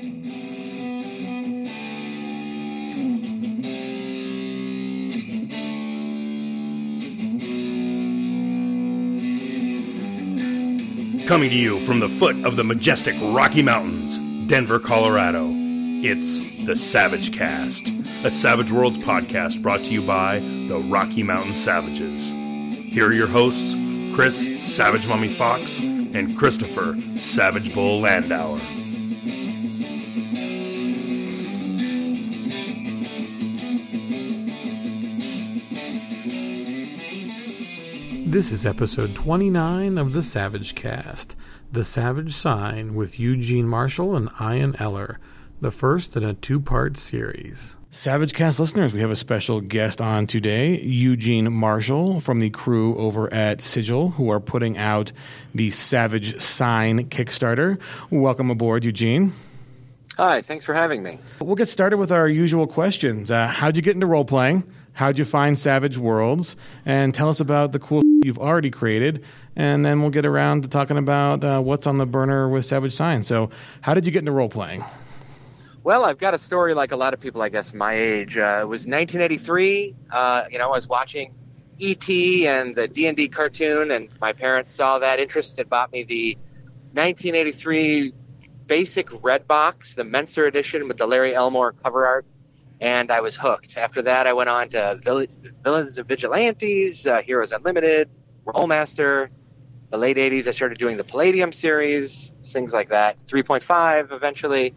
[0.00, 0.24] Coming
[11.50, 14.18] to you from the foot of the majestic Rocky Mountains,
[14.48, 15.50] Denver, Colorado,
[16.02, 17.92] it's the Savage Cast,
[18.24, 22.32] a Savage Worlds podcast brought to you by the Rocky Mountain Savages.
[22.32, 23.74] Here are your hosts,
[24.14, 28.79] Chris Savage Mummy Fox and Christopher Savage Bull Landauer.
[38.30, 41.34] This is episode 29 of the Savage Cast,
[41.72, 45.18] The Savage Sign with Eugene Marshall and Ian Eller,
[45.60, 47.76] the first in a two part series.
[47.90, 52.94] Savage Cast listeners, we have a special guest on today, Eugene Marshall from the crew
[52.98, 55.10] over at Sigil, who are putting out
[55.52, 57.80] the Savage Sign Kickstarter.
[58.10, 59.32] Welcome aboard, Eugene.
[60.18, 61.18] Hi, thanks for having me.
[61.40, 63.32] We'll get started with our usual questions.
[63.32, 64.62] Uh, how'd you get into role playing?
[64.92, 66.54] How'd you find Savage Worlds?
[66.86, 69.24] And tell us about the cool you've already created.
[69.56, 72.92] And then we'll get around to talking about uh, what's on the burner with Savage
[72.92, 73.22] Sign.
[73.22, 74.84] So, how did you get into role playing?
[75.82, 78.36] Well, I've got a story like a lot of people, I guess, my age.
[78.36, 79.94] Uh, it was 1983.
[80.10, 81.34] Uh, you know, I was watching
[81.78, 82.46] E.T.
[82.46, 86.36] and the D&D cartoon, and my parents saw that interest and bought me the
[86.92, 88.12] 1983
[88.66, 92.26] basic red box, the Mentzer edition with the Larry Elmore cover art,
[92.80, 93.76] and I was hooked.
[93.76, 95.26] After that, I went on to Vill-
[95.62, 98.08] Villains and Vigilantes, uh, Heroes Unlimited,
[98.46, 99.28] Rolemaster.
[99.90, 103.18] The late 80s, I started doing the Palladium series, things like that.
[103.18, 104.72] 3.5 eventually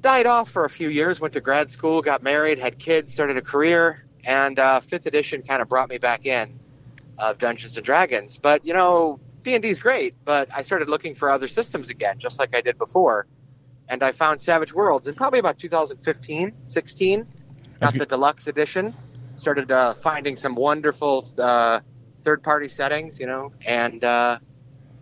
[0.00, 1.20] died off for a few years.
[1.20, 5.42] Went to grad school, got married, had kids, started a career, and uh, fifth edition
[5.42, 6.58] kind of brought me back in
[7.18, 8.38] of Dungeons and Dragons.
[8.38, 11.90] But you know, D and D is great, but I started looking for other systems
[11.90, 13.26] again, just like I did before,
[13.88, 17.26] and I found Savage Worlds in probably about 2015, 16.
[17.80, 18.94] Got the deluxe edition.
[19.36, 21.80] Started uh, finding some wonderful uh,
[22.22, 24.38] third-party settings, you know, and uh,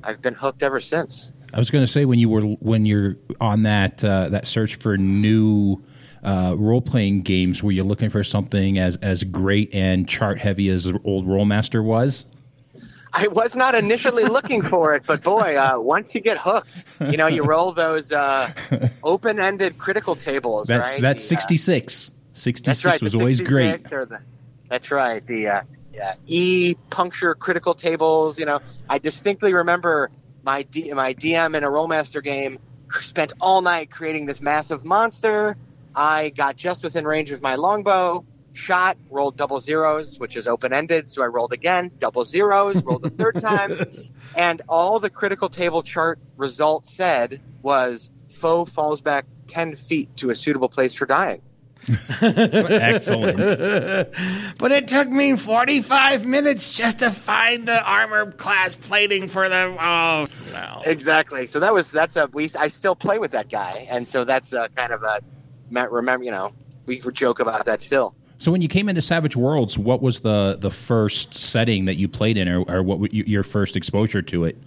[0.05, 1.33] I've been hooked ever since.
[1.55, 4.75] I was going to say when you were when you're on that uh, that search
[4.75, 5.83] for new
[6.23, 10.69] uh, role playing games, were you looking for something as as great and chart heavy
[10.69, 12.27] as old Rolemaster was?
[13.17, 17.17] I was not initially looking for it, but boy, uh, once you get hooked, you
[17.17, 18.53] know, you roll those uh,
[19.03, 20.69] open ended critical tables.
[20.69, 21.01] That's right?
[21.01, 22.11] that's The, uh, sixty six.
[22.63, 23.01] That's right.
[23.03, 24.09] was always 66 great.
[24.09, 24.21] the-
[24.69, 25.27] that's right.
[25.27, 25.63] The uh,
[25.95, 28.39] yeah, E puncture critical tables.
[28.39, 30.11] You know, I distinctly remember
[30.43, 32.59] my D- my DM in a Rolemaster game
[33.01, 35.57] spent all night creating this massive monster.
[35.95, 38.25] I got just within range of my longbow,
[38.57, 41.11] shot, rolled double zeros, which is open ended.
[41.11, 43.79] So I rolled again, double zeros, rolled a third time,
[44.37, 50.31] and all the critical table chart result said was foe falls back ten feet to
[50.31, 51.43] a suitable place for dying.
[52.23, 53.37] Excellent.
[54.59, 59.77] but it took me 45 minutes just to find the armor class plating for the.
[59.81, 60.81] Oh, no.
[60.85, 61.47] Exactly.
[61.47, 62.51] So that was that's a we.
[62.59, 65.21] I still play with that guy, and so that's a kind of a
[65.71, 66.25] remember.
[66.25, 66.53] You know,
[66.87, 68.17] we joke about that still.
[68.39, 72.09] So when you came into Savage Worlds, what was the the first setting that you
[72.09, 74.59] played in, or, or what was your first exposure to it?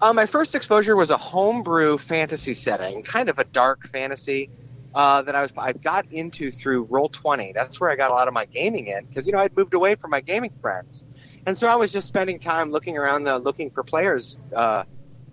[0.00, 4.50] Uh, my first exposure was a homebrew fantasy setting, kind of a dark fantasy
[4.94, 7.52] uh, that I was I got into through Roll Twenty.
[7.52, 9.74] That's where I got a lot of my gaming in because you know I'd moved
[9.74, 11.04] away from my gaming friends,
[11.46, 14.84] and so I was just spending time looking around the looking for players uh,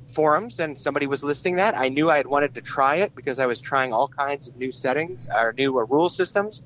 [0.08, 1.78] forums, and somebody was listing that.
[1.78, 4.56] I knew I had wanted to try it because I was trying all kinds of
[4.58, 6.62] new settings or new uh, rule systems,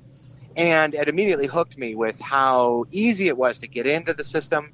[0.56, 4.72] and it immediately hooked me with how easy it was to get into the system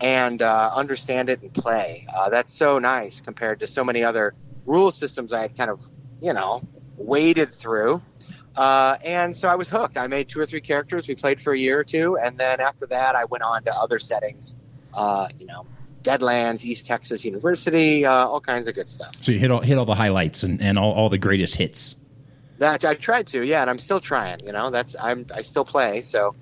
[0.00, 2.06] and uh, understand it and play.
[2.14, 4.34] Uh, that's so nice compared to so many other
[4.66, 5.82] rule systems I had kind of,
[6.22, 6.62] you know,
[6.96, 8.00] waded through.
[8.56, 9.96] Uh, and so I was hooked.
[9.96, 11.06] I made two or three characters.
[11.06, 13.74] We played for a year or two, and then after that, I went on to
[13.74, 14.54] other settings.
[14.92, 15.66] Uh, you know,
[16.02, 19.14] Deadlands, East Texas University, uh, all kinds of good stuff.
[19.22, 21.94] So you hit all hit all the highlights and, and all, all the greatest hits.
[22.60, 24.38] That I tried to, yeah, and I'm still trying.
[24.44, 26.02] You know, that's I'm I still play.
[26.02, 26.34] So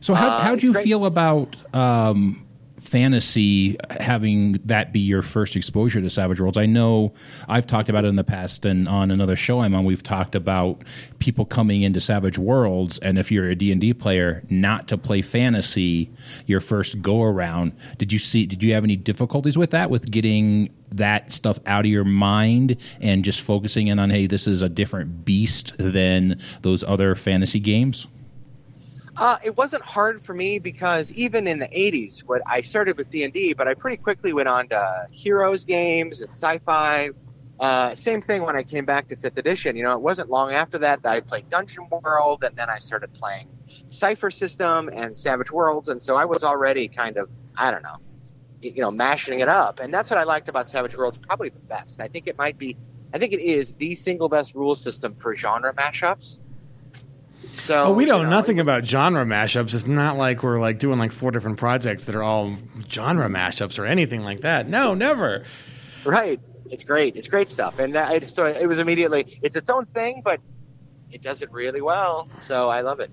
[0.00, 0.84] So how Uh, how do you great.
[0.84, 2.46] feel about um,
[2.84, 6.58] fantasy having that be your first exposure to Savage Worlds?
[6.58, 7.12] I know
[7.48, 10.34] I've talked about it in the past, and on another show I'm on, we've talked
[10.34, 10.82] about
[11.18, 14.98] people coming into Savage Worlds, and if you're a D and D player, not to
[14.98, 16.10] play fantasy
[16.46, 17.72] your first go around.
[17.98, 18.46] Did you see?
[18.46, 19.90] Did you have any difficulties with that?
[19.90, 24.46] With getting that stuff out of your mind and just focusing in on, hey, this
[24.46, 28.06] is a different beast than those other fantasy games?
[29.16, 33.10] Uh, it wasn't hard for me because even in the 80s, what I started with
[33.10, 37.10] D&D, but I pretty quickly went on to Heroes games and sci-fi
[37.60, 39.76] uh, same thing when I came back to fifth edition.
[39.76, 42.78] You know, it wasn't long after that that I played Dungeon World, and then I
[42.78, 43.46] started playing
[43.86, 47.96] Cypher System and Savage Worlds, and so I was already kind of, I don't know,
[48.60, 49.78] you know, mashing it up.
[49.80, 52.00] And that's what I liked about Savage Worlds, probably the best.
[52.00, 52.76] I think it might be,
[53.12, 56.40] I think it is the single best rule system for genre mashups.
[57.54, 59.74] So Oh, we know you know, nothing about genre mashups.
[59.74, 62.56] It's not like we're like doing like four different projects that are all
[62.90, 64.68] genre mashups or anything like that.
[64.68, 65.44] No, never.
[66.04, 66.40] Right.
[66.70, 67.16] It's great.
[67.16, 67.78] It's great stuff.
[67.78, 70.40] And that, it, so it was immediately, it's its own thing, but
[71.10, 72.28] it does it really well.
[72.40, 73.10] So I love it.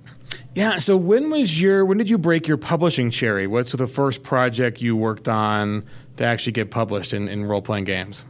[0.55, 0.77] Yeah.
[0.79, 3.47] So when was your when did you break your publishing cherry?
[3.47, 5.85] What's the first project you worked on
[6.17, 8.23] to actually get published in, in role playing games?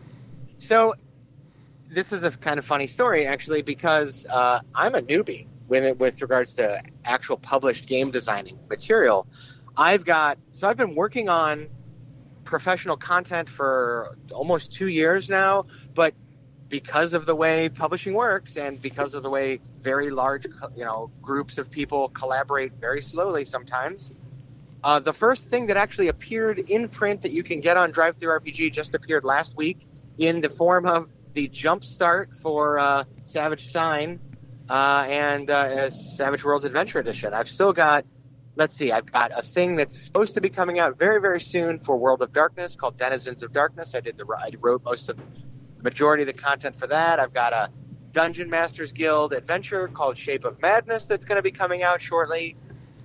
[0.60, 0.94] So
[1.90, 6.00] this is a kind of funny story, actually, because uh, I'm a newbie when it,
[6.00, 9.25] with regards to actual published game designing material.
[9.77, 11.69] I've got so I've been working on
[12.44, 16.13] professional content for almost two years now, but
[16.68, 20.45] because of the way publishing works and because of the way very large
[20.75, 24.12] you know groups of people collaborate very slowly sometimes
[24.83, 28.73] uh, the first thing that actually appeared in print that you can get on DriveThruRPG
[28.73, 29.88] just appeared last week
[30.18, 34.19] in the form of the jump start for uh, savage sign
[34.71, 37.33] uh, and uh, savage worlds adventure edition.
[37.33, 38.06] I've still got
[38.56, 41.79] let's see i've got a thing that's supposed to be coming out very very soon
[41.79, 43.95] for world of darkness called denizens of darkness.
[43.95, 47.19] I did the i wrote most of the majority of the content for that.
[47.19, 47.69] I've got a
[48.13, 52.56] dungeon masters guild adventure called shape of madness that's going to be coming out shortly.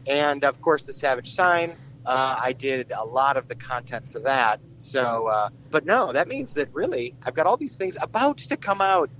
[0.06, 1.76] And of course the savage sign.
[2.04, 4.60] Uh, i did a lot of the content for that.
[4.78, 8.56] So uh, but no that means that really i've got all these things about to
[8.56, 9.10] come out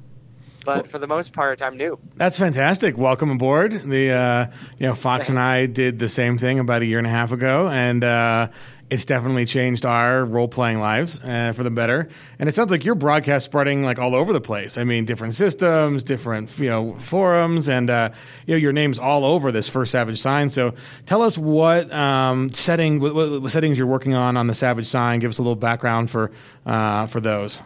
[0.67, 2.99] but for the most part i'm new That's fantastic.
[2.99, 3.73] Welcome aboard.
[3.73, 4.47] The uh,
[4.79, 7.33] you know Fox and I did the same thing about a year and a half
[7.33, 8.49] ago, and uh,
[8.89, 12.09] it's definitely changed our role playing lives uh, for the better.
[12.39, 14.79] And it sounds like your broadcast spreading like all over the place.
[14.79, 18.11] I mean, different systems, different you know forums, and uh,
[18.47, 20.49] you know your name's all over this first Savage Sign.
[20.51, 20.75] So
[21.05, 25.19] tell us what um, setting what, what settings you're working on on the Savage Sign.
[25.19, 26.31] Give us a little background for
[26.65, 27.61] uh, for those.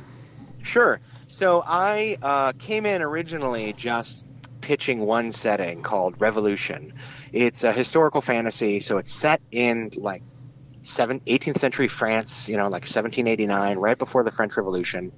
[0.63, 1.01] Sure.
[1.31, 4.25] So I uh, came in originally just
[4.61, 6.93] pitching one setting called Revolution.
[7.33, 10.23] It's a historical fantasy, so it's set in like
[10.83, 15.13] seven, 18th century France, you know, like 1789, right before the French Revolution,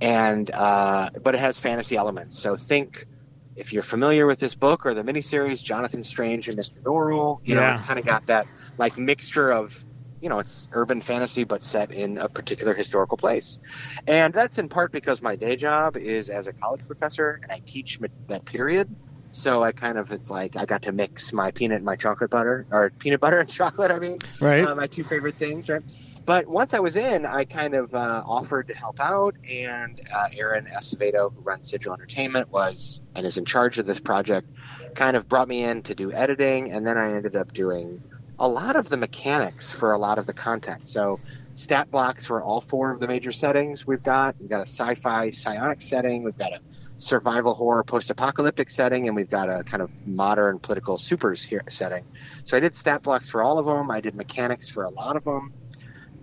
[0.00, 2.38] and uh, but it has fantasy elements.
[2.38, 3.06] So think
[3.54, 6.80] if you're familiar with this book or the miniseries, Jonathan Strange and Mr.
[6.82, 8.46] Norrell, you know, it's kind of got that
[8.78, 9.78] like mixture of
[10.20, 13.58] you know, it's urban fantasy but set in a particular historical place.
[14.06, 17.60] And that's in part because my day job is as a college professor and I
[17.64, 18.88] teach that period.
[19.32, 22.30] So I kind of, it's like I got to mix my peanut and my chocolate
[22.30, 24.66] butter, or peanut butter and chocolate, I mean, Right.
[24.66, 25.82] uh, my two favorite things, right?
[26.26, 30.28] But once I was in, I kind of uh, offered to help out, and uh,
[30.36, 34.46] Aaron Acevedo, who runs Sigil Entertainment, was and is in charge of this project,
[34.94, 38.00] kind of brought me in to do editing, and then I ended up doing
[38.40, 40.88] a lot of the mechanics for a lot of the content.
[40.88, 41.20] So
[41.52, 44.36] stat blocks for all four of the major settings we've got.
[44.40, 46.24] We've got a sci-fi psionic setting.
[46.24, 46.60] We've got a
[46.96, 52.06] survival horror post-apocalyptic setting, and we've got a kind of modern political supers here setting.
[52.46, 53.90] So I did stat blocks for all of them.
[53.90, 55.52] I did mechanics for a lot of them,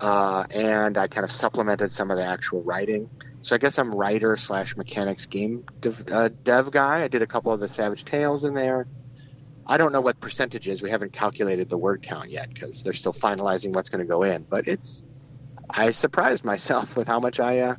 [0.02, 3.12] uh, and I kind of supplemented some of the actual writing.
[3.44, 7.04] So I guess I'm writer slash mechanics game dev, uh, dev guy.
[7.04, 8.88] I did a couple of the Savage Tales in there.
[9.68, 10.82] I don't know what percentage is.
[10.82, 14.24] We haven't calculated the word count yet because they're still finalizing what's going to go
[14.24, 14.44] in.
[14.44, 15.04] But it's
[15.70, 17.76] I surprised myself with how much I uh,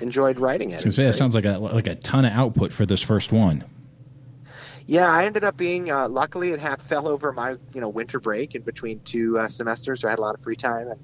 [0.00, 0.82] enjoyed writing it.
[0.82, 3.32] I was say, it sounds like a like a ton of output for this first
[3.32, 3.64] one.
[4.86, 8.18] Yeah, I ended up being uh, luckily it half fell over my you know winter
[8.18, 11.00] break in between two uh, semesters, so I had a lot of free time and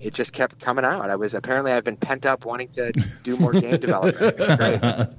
[0.00, 1.10] it just kept coming out.
[1.10, 4.38] I was apparently I've been pent up wanting to do more game development.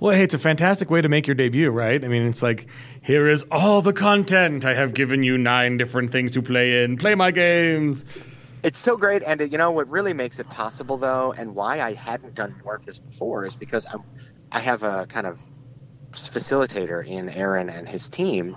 [0.00, 2.02] Well, hey, it's a fantastic way to make your debut, right?
[2.02, 2.68] I mean, it's like,
[3.02, 4.64] here is all the content.
[4.64, 6.96] I have given you nine different things to play in.
[6.96, 8.06] Play my games.
[8.62, 11.92] It's so great, and you know what really makes it possible, though, and why I
[11.92, 14.02] hadn't done more of this before is because I'm,
[14.50, 15.38] I have a kind of
[16.12, 18.56] facilitator in Aaron and his team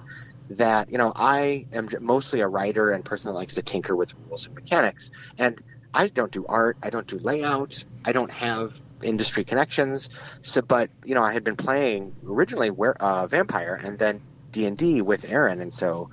[0.52, 4.14] that you know I am mostly a writer and person that likes to tinker with
[4.28, 5.62] rules and mechanics, and
[5.94, 10.10] I don't do art, I don't do layout, I don't have industry connections.
[10.42, 14.66] So, but you know, I had been playing originally where uh, Vampire and then D
[14.66, 16.10] and D with Aaron, and so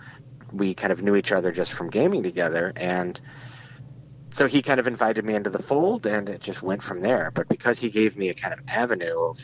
[0.52, 3.20] we kind of knew each other just from gaming together, and
[4.30, 7.30] so he kind of invited me into the fold, and it just went from there.
[7.32, 9.40] But because he gave me a kind of avenue of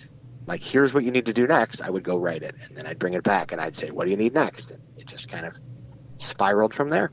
[0.47, 2.87] like, here's what you need to do next, I would go write it, and then
[2.87, 4.73] I'd bring it back, and I'd say, what do you need next?
[4.73, 5.57] And it just kind of
[6.17, 7.13] spiraled from there.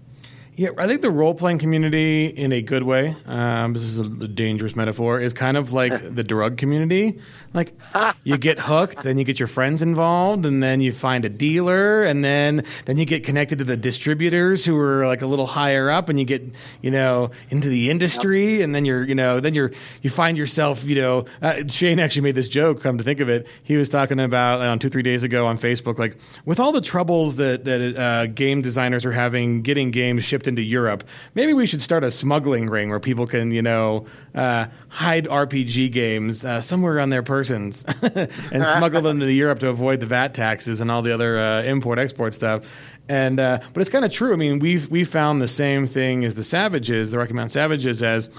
[0.58, 4.28] Yeah, I think the role playing community, in a good way, um, this is a,
[4.28, 7.20] dangerous metaphor, is kind of like the drug community.
[7.54, 7.80] Like,
[8.24, 12.04] you get hooked, then you get your friends involved, and then you find a dealer,
[12.04, 15.92] and then then you get connected to the distributors who are like a little higher
[15.92, 16.44] up, and you get
[16.82, 19.72] you know into the industry, and then you're you know then you're
[20.02, 22.82] you find yourself you know uh, Shane actually made this joke.
[22.82, 25.60] Come to think of it, he was talking about on two three days ago on
[25.60, 30.26] Facebook, like with all the troubles that that uh, game designers are having getting games
[30.26, 31.04] shipped into Europe,
[31.36, 35.92] maybe we should start a smuggling ring where people can, you know, uh, hide RPG
[35.92, 40.34] games uh, somewhere on their persons and smuggle them to Europe to avoid the VAT
[40.34, 42.64] taxes and all the other uh, import export stuff.
[43.10, 44.34] And uh, but it's kind of true.
[44.34, 48.04] I mean, we've we found the same thing as the Savages, the Rocky Mountain Savages,
[48.04, 48.30] as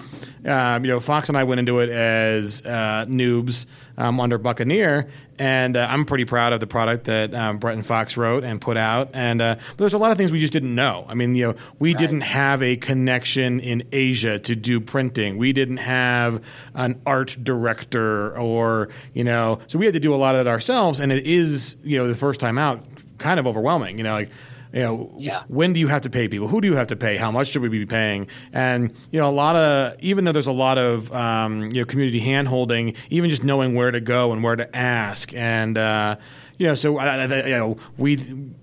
[0.44, 3.64] um, you know, Fox and I went into it as uh, noobs
[3.96, 5.08] um, under Buccaneer,
[5.38, 8.60] and uh, I'm pretty proud of the product that um, Brett and Fox wrote and
[8.60, 9.10] put out.
[9.12, 11.04] And uh, but there's a lot of things we just didn't know.
[11.08, 11.98] I mean, you know, we Right.
[11.98, 15.36] didn't have a connection in Asia to do printing.
[15.38, 16.42] We didn't have
[16.74, 20.46] an art director, or you know, so we had to do a lot of it
[20.48, 21.00] ourselves.
[21.00, 22.84] And it is, you know, the first time out,
[23.18, 23.98] kind of overwhelming.
[23.98, 24.30] You know, like
[24.72, 25.42] you know, Yeah.
[25.48, 26.48] when do you have to pay people?
[26.48, 27.16] Who do you have to pay?
[27.16, 28.26] How much should we be paying?
[28.52, 31.84] And you know, a lot of even though there's a lot of um, you know
[31.84, 36.16] community handholding, even just knowing where to go and where to ask, and uh,
[36.58, 38.14] you know, so uh, uh, you know, we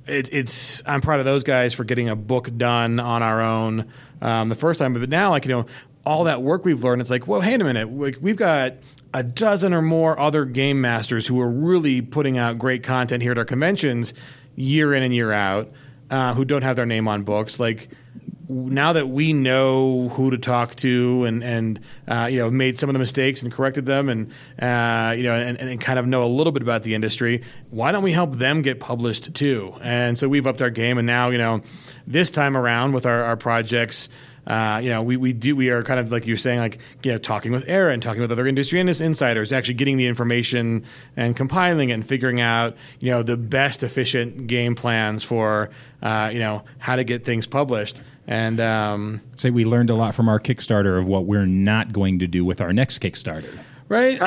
[0.07, 3.85] it, it's I'm proud of those guys for getting a book done on our own
[4.21, 5.65] um, the first time, but now like you know,
[6.05, 8.73] all that work we've learned, it's like, well, wait a minute, like, we've got
[9.13, 13.31] a dozen or more other game masters who are really putting out great content here
[13.31, 14.13] at our conventions
[14.57, 15.71] year in and year out
[16.09, 17.89] uh, who don't have their name on books like
[18.47, 22.89] now that we know who to talk to and and uh, you know made some
[22.89, 26.23] of the mistakes and corrected them and uh, you know and, and kind of know
[26.23, 29.73] a little bit about the industry why don't we help them get published too?
[29.81, 31.61] And so we've upped our game and now you know
[32.05, 34.09] this time around with our, our projects
[34.47, 37.11] uh, you know, we, we do we are kind of like you're saying, like you
[37.11, 40.85] know, talking with Aaron, talking with other industry ins- insiders, actually getting the information
[41.17, 45.71] and compiling it and figuring out you know the best efficient game plans for
[46.05, 48.01] uh, you know how to get things published.
[48.27, 52.19] And um, Say we learned a lot from our Kickstarter of what we're not going
[52.19, 53.57] to do with our next Kickstarter.
[53.89, 54.17] right?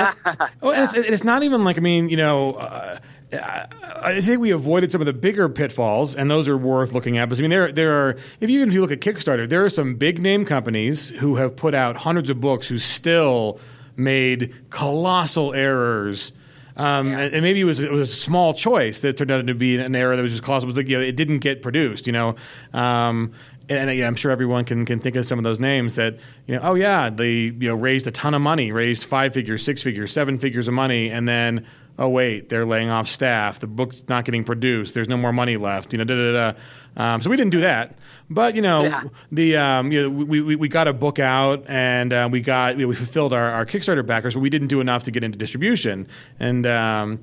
[0.60, 2.52] oh, and it's, it's not even like I mean, you know.
[2.54, 2.98] Uh,
[3.30, 7.26] I think we avoided some of the bigger pitfalls, and those are worth looking at.
[7.26, 9.70] Because I mean, there there are if you if you look at Kickstarter, there are
[9.70, 13.60] some big name companies who have put out hundreds of books who still
[13.96, 16.32] made colossal errors.
[16.78, 19.54] Um, and, and maybe it was it was a small choice that turned out to
[19.54, 20.66] be an error that was just colossal.
[20.66, 22.06] It was like you know, it didn't get produced.
[22.06, 22.36] You know.
[22.72, 23.32] Um,
[23.70, 26.16] and yeah, I'm sure everyone can, can think of some of those names that
[26.46, 26.60] you know.
[26.62, 30.12] Oh yeah, they you know raised a ton of money, raised five figures, six figures,
[30.12, 31.66] seven figures of money, and then
[31.98, 33.58] oh wait, they're laying off staff.
[33.60, 34.94] The book's not getting produced.
[34.94, 35.92] There's no more money left.
[35.92, 36.58] You know, da da da.
[36.96, 37.96] Um, so we didn't do that,
[38.28, 39.02] but you know, Yeah.
[39.30, 42.76] the um, you know, we, we, we got a book out and uh, we got
[42.76, 45.38] know, we fulfilled our, our Kickstarter backers, but we didn't do enough to get into
[45.38, 46.08] distribution.
[46.40, 47.20] And um,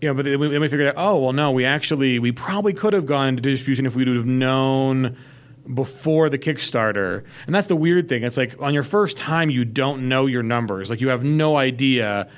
[0.00, 2.30] you know, but then we, then we figured out, oh well, no, we actually we
[2.30, 5.16] probably could have gone into distribution if we would have known
[5.74, 7.24] before the Kickstarter.
[7.46, 8.22] And that's the weird thing.
[8.22, 10.88] It's like on your first time, you don't know your numbers.
[10.90, 12.28] Like you have no idea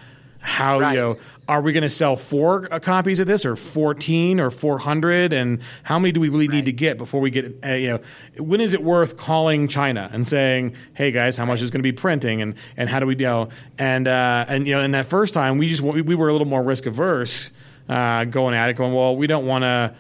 [0.40, 0.94] how Right.
[0.94, 1.16] you know.
[1.48, 5.32] Are we going to sell four uh, copies of this, or fourteen, or four hundred?
[5.32, 7.58] And how many do we really need to get before we get?
[7.64, 8.00] Uh, you know,
[8.44, 11.82] when is it worth calling China and saying, "Hey guys, how much is going to
[11.82, 13.48] be printing?" And and how do we you know?
[13.78, 16.32] And uh, and you know, in that first time, we just we, we were a
[16.32, 17.50] little more risk averse
[17.88, 19.94] uh, going at it, going, "Well, we don't want to."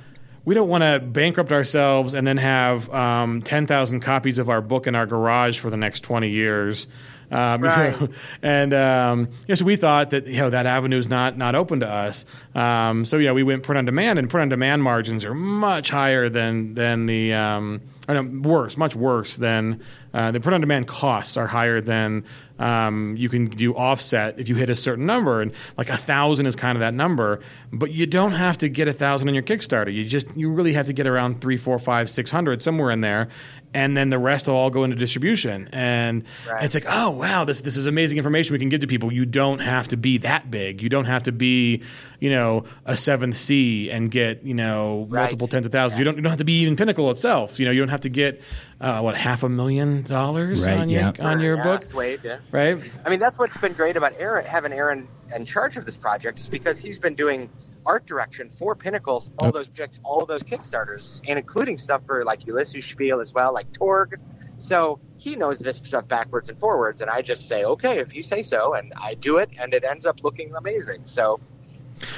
[0.44, 4.86] we don't want to bankrupt ourselves and then have um, 10,000 copies of our book
[4.86, 6.86] in our garage for the next 20 years.
[7.30, 8.00] Um, you Right.
[8.00, 8.08] know,
[8.42, 11.54] and um, you know, so we thought that you know that avenue is not not
[11.54, 12.24] open to us.
[12.54, 15.34] Um, so you know, we went print on demand, and print on demand margins are
[15.34, 19.82] much higher than than the um, no, worse, much worse than
[20.14, 22.24] uh, the print on demand costs are higher than
[22.58, 26.46] um, you can do offset if you hit a certain number, and like a thousand
[26.46, 27.40] is kind of that number.
[27.72, 29.92] But you don't have to get a thousand in your Kickstarter.
[29.92, 33.02] You just you really have to get around three, four, five, six hundred somewhere in
[33.02, 33.28] there,
[33.74, 35.68] and then the rest will all go into distribution.
[35.72, 36.64] And Right.
[36.64, 39.12] it's like, oh wow, this this is amazing information we can give to people.
[39.12, 40.82] You don't have to be that big.
[40.82, 41.82] You don't have to be,
[42.20, 45.22] you know, a seventh Sea and get you know Right.
[45.24, 45.98] multiple tens of thousands.
[45.98, 47.58] You don't you don't have to be even Pinnacle itself.
[47.58, 48.40] You know, you don't have to get
[48.80, 52.38] uh, what half a million dollars Right, on your on your yeah, book, Swade, yeah.
[52.52, 52.78] right?
[53.04, 56.38] I mean, that's what's been great about Aaron having Aaron in charge of this project
[56.38, 57.50] is because he's been doing
[57.88, 62.22] art direction for Pinnacles, all those projects, all of those Kickstarters, and including stuff for
[62.22, 64.20] like Ulisses Spiel as well, like Torg.
[64.58, 68.22] So he knows this stuff backwards and forwards, and I just say, okay, if you
[68.22, 71.00] say so, and I do it, and it ends up looking amazing.
[71.04, 71.40] So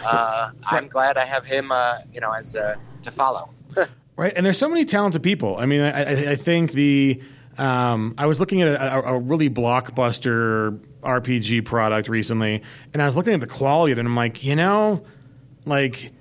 [0.05, 2.75] uh, I'm glad I have him, uh, you know, as uh,
[3.05, 3.55] to follow.
[4.17, 5.57] Right, and there's so many talented people.
[5.57, 7.23] I mean, I, I, I think the
[7.57, 12.62] um, I was looking at a, a, really blockbuster RPG product recently,
[12.93, 15.03] and I was looking at the quality of it, and I'm like, you know,
[15.64, 16.12] like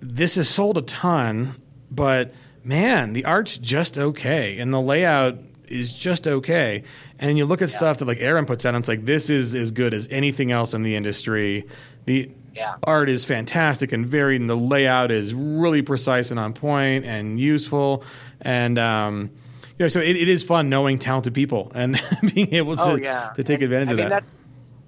[0.00, 1.56] this has sold a ton,
[1.90, 2.32] but
[2.64, 5.38] man, the art's just okay, and the layout
[5.68, 6.84] is just okay.
[7.18, 7.76] And you look at yeah.
[7.76, 10.52] stuff that like Aaron puts out, and it's like this is as good as anything
[10.52, 11.66] else in the industry.
[12.04, 12.76] The yeah.
[12.84, 17.38] art is fantastic and varied, and the layout is really precise and on point and
[17.38, 18.04] useful.
[18.40, 19.30] And um,
[19.78, 22.00] you know, so it, it is fun knowing talented people and
[22.34, 23.32] being able to oh, yeah.
[23.34, 24.22] to take and, advantage I of mean, that.
[24.22, 24.34] That's,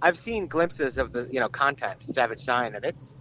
[0.00, 3.14] I've seen glimpses of the you know content Savage Sign, and it's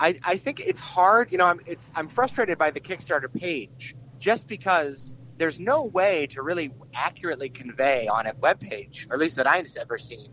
[0.00, 1.30] I, I think it's hard.
[1.30, 6.26] You know, I'm it's I'm frustrated by the Kickstarter page just because there's no way
[6.28, 10.32] to really accurately convey on a web page, or at least that I've ever seen,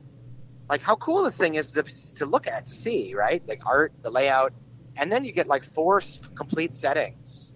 [0.69, 3.41] like how cool this thing is to, to look at, to see, right?
[3.47, 4.53] Like art, the layout,
[4.95, 6.01] and then you get like four
[6.35, 7.53] complete settings.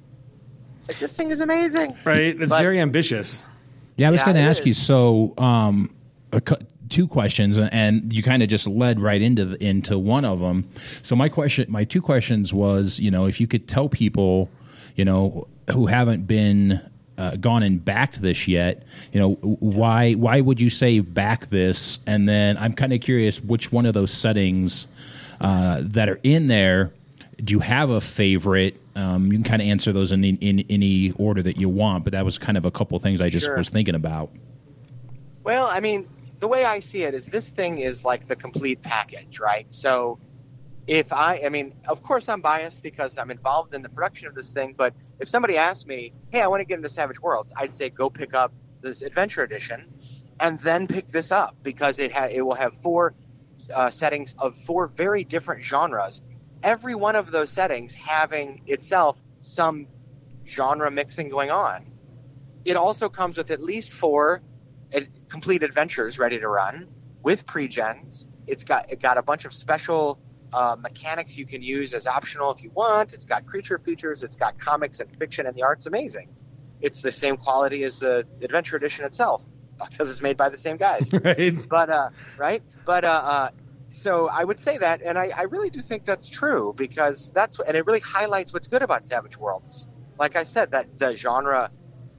[0.88, 2.39] Like this thing is amazing, right?
[2.39, 3.50] It's but, very ambitious.
[3.96, 4.68] Yeah, I was yeah, going to ask is.
[4.68, 4.74] you.
[4.74, 5.96] So, um,
[6.92, 10.70] two questions, and you kind of just led right into the, into one of them.
[11.02, 14.50] So my question, my two questions was, you know, if you could tell people,
[14.96, 16.82] you know, who haven't been
[17.18, 18.84] uh, gone and backed this yet,
[19.14, 22.00] you know, why why would you say back this?
[22.06, 24.88] And then I'm kind of curious which one of those settings
[25.40, 26.92] uh, that are in there.
[27.44, 28.80] Do you have a favorite?
[28.96, 32.04] Um, you can kind of answer those in, in, in any order that you want,
[32.04, 33.58] but that was kind of a couple things I just sure.
[33.58, 34.30] was thinking about.
[35.44, 36.08] Well, I mean,
[36.42, 39.68] the way I see it is this thing is like the complete package, right?
[39.70, 40.20] So
[40.88, 44.34] if I, I mean, of course I'm biased because I'm involved in the production of
[44.34, 47.54] this thing, but if somebody asked me, hey, I want to get into Savage Worlds,
[47.56, 49.88] I'd say go pick up this Adventure Edition
[50.40, 53.14] and then pick this up because it, ha- it will have four
[53.74, 56.24] uh, settings of four very different genres.
[56.64, 59.88] Every one of those settings having itself some
[60.48, 61.86] genre mixing going on.
[62.66, 64.42] It also comes with at least four
[65.30, 66.88] complete adventures ready to run
[67.24, 68.28] with pre-gens.
[68.48, 70.20] It's got it got a bunch of special
[70.54, 73.14] uh, mechanics you can use as optional if you want.
[73.14, 74.24] It's got creature features.
[74.24, 76.30] It's got comics and fiction, and the art's amazing.
[76.82, 79.46] It's the same quality as the Adventure Edition itself
[79.90, 81.10] because it's made by the same guys.
[81.24, 81.70] right.
[81.70, 82.64] But uh, right.
[82.86, 83.50] But uh, uh,
[83.90, 87.60] so I would say that, and I, I really do think that's true because that's
[87.60, 89.88] and it really highlights what's good about Savage Worlds.
[90.18, 91.72] Like I said, that the genre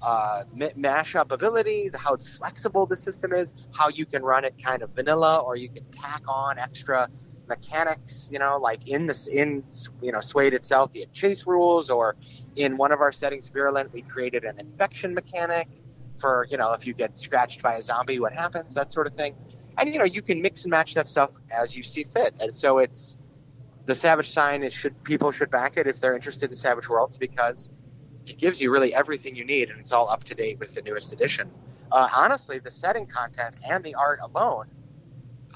[0.03, 4.91] uh, mashup ability, how flexible the system is, how you can run it kind of
[4.91, 7.09] vanilla, or you can tack on extra
[7.49, 8.29] mechanics.
[8.33, 9.65] You know, like in this in
[10.03, 12.17] you know SWADE itself, you chase rules, or
[12.57, 15.69] in one of our settings, Virulent, we created an infection mechanic
[16.19, 19.15] for you know if you get scratched by a zombie, what happens, that sort of
[19.15, 19.35] thing.
[19.79, 22.55] And you know you can mix and match that stuff as you see fit, and
[22.55, 23.17] so it's
[23.87, 27.19] the Savage sign is should people should back it if they're interested in Savage Worlds
[27.19, 27.71] because
[28.27, 30.83] it gives you really everything you need, and it's all up to date with the
[30.83, 31.51] newest edition.
[31.91, 34.67] Uh, honestly, the setting content and the art alone,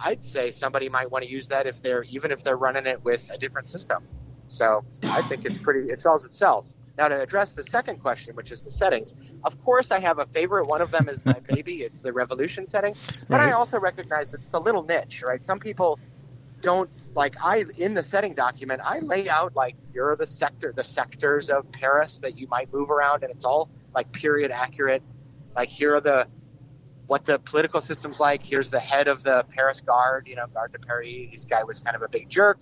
[0.02, 3.02] I'd say somebody might want to use that if they're even if they're running it
[3.04, 4.04] with a different system.
[4.48, 5.90] So I think it's pretty.
[5.90, 6.68] It sells itself.
[6.98, 9.14] Now to address the second question, which is the settings.
[9.44, 10.66] Of course, I have a favorite.
[10.66, 11.82] One of them is my baby.
[11.82, 12.94] It's the Revolution setting,
[13.28, 13.48] but right.
[13.48, 15.44] I also recognize that it's a little niche, right?
[15.44, 15.98] Some people
[16.60, 20.72] don't like I in the setting document I lay out like here are the sector
[20.74, 25.02] the sectors of Paris that you might move around and it's all like period accurate.
[25.54, 26.28] Like here are the
[27.06, 28.44] what the political system's like.
[28.44, 31.30] Here's the head of the Paris Guard, you know, Garde de Paris.
[31.30, 32.58] This guy was kind of a big jerk.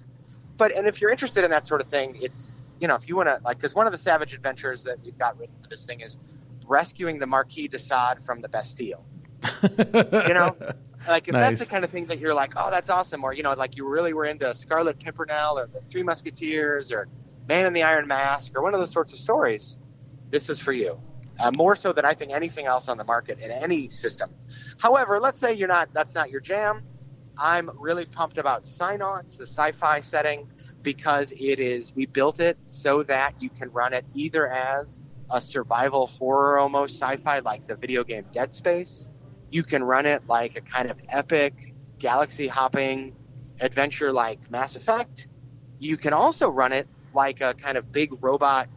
[0.56, 3.16] But and if you're interested in that sort of thing, it's you know if you
[3.16, 5.84] want to like because one of the savage adventures that we've got written for this
[5.84, 6.18] thing is
[6.66, 9.04] rescuing the Marquis de Sade from the Bastille.
[9.62, 10.56] you know,
[11.08, 11.50] like if nice.
[11.50, 13.76] that's the kind of thing that you're like, oh, that's awesome, or you know, like
[13.76, 17.08] you really were into Scarlet Pimpernel or the Three Musketeers or
[17.48, 19.78] Man in the Iron Mask or one of those sorts of stories,
[20.30, 21.00] this is for you.
[21.40, 24.30] Uh, more so than I think anything else on the market in any system.
[24.80, 26.84] However, let's say you're not that's not your jam.
[27.36, 30.48] I'm really pumped about Psynauts, the sci-fi setting,
[30.82, 35.40] because it is we built it so that you can run it either as a
[35.40, 39.08] survival horror almost sci-fi like the video game Dead Space,
[39.54, 43.14] you can run it like a kind of epic galaxy hopping
[43.60, 45.28] adventure like Mass Effect.
[45.78, 48.68] You can also run it like a kind of big robot,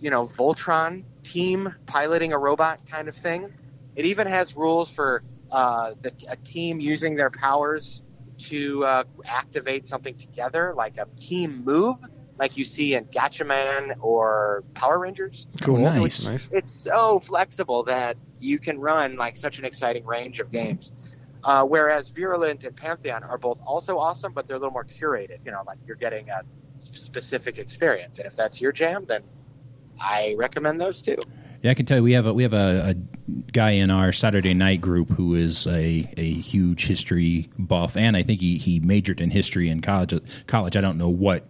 [0.00, 3.52] you know, Voltron team piloting a robot kind of thing.
[3.94, 8.02] It even has rules for uh, the, a team using their powers
[8.38, 11.96] to uh, activate something together, like a team move,
[12.40, 15.46] like you see in Gatchaman or Power Rangers.
[15.60, 15.94] Cool, nice.
[15.94, 16.50] So it's, nice.
[16.52, 20.92] It's so flexible that you can run like such an exciting range of games.
[21.42, 25.38] Uh, whereas Virulent and Pantheon are both also awesome, but they're a little more curated.
[25.44, 26.42] You know, like you're getting a
[26.78, 29.22] specific experience, and if that's your jam, then
[30.00, 31.16] I recommend those too.
[31.62, 34.12] Yeah, I can tell you we have a we have a, a guy in our
[34.12, 38.80] Saturday night group who is a, a huge history buff, and I think he, he
[38.80, 40.14] majored in history in college.
[40.46, 41.46] College, I don't know what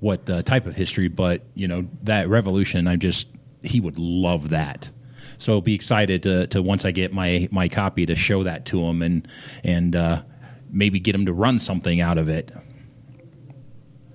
[0.00, 2.86] what uh, type of history, but you know that revolution.
[2.86, 3.28] I just
[3.62, 4.90] he would love that.
[5.38, 8.82] So be excited to, to once I get my my copy to show that to
[8.82, 9.28] him and
[9.64, 10.22] and uh,
[10.70, 12.52] maybe get him to run something out of it.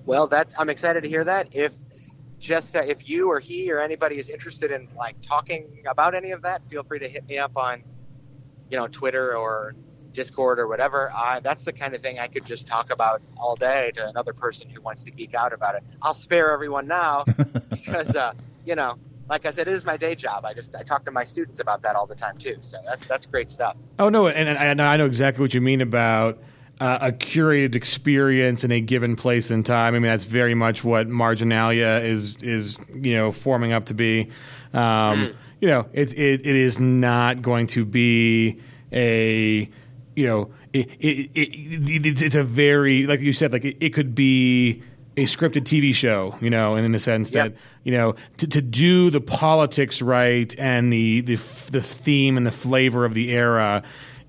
[0.04, 1.54] Well, that's I'm excited to hear that.
[1.54, 1.72] If
[2.38, 6.32] just uh, if you or he or anybody is interested in like talking about any
[6.32, 7.82] of that, feel free to hit me up on,
[8.68, 9.74] you know, Twitter or
[10.12, 11.10] Discord or whatever.
[11.14, 14.32] Uh, that's the kind of thing I could just talk about all day to another
[14.32, 15.84] person who wants to geek out about it.
[16.02, 17.24] I'll spare everyone now
[17.70, 18.32] because, uh,
[18.64, 18.98] you know,
[19.32, 20.44] like I said, it is my day job.
[20.44, 22.56] I just I talk to my students about that all the time too.
[22.60, 23.76] So that's that's great stuff.
[23.98, 26.38] Oh no, and, and I know exactly what you mean about
[26.80, 29.94] uh, a curated experience in a given place and time.
[29.94, 34.30] I mean, that's very much what Marginalia is is you know forming up to be.
[34.74, 35.34] Um, mm.
[35.62, 38.60] You know, it, it it is not going to be
[38.92, 39.66] a
[40.14, 43.90] you know it, it, it it's, it's, a very like you said like it, it,
[43.90, 44.82] could be
[45.16, 47.52] a scripted TV show, you know, and in the sense yep.
[47.52, 51.36] that you know to, to do the politics right and the the
[51.70, 53.82] the theme and the flavor of the era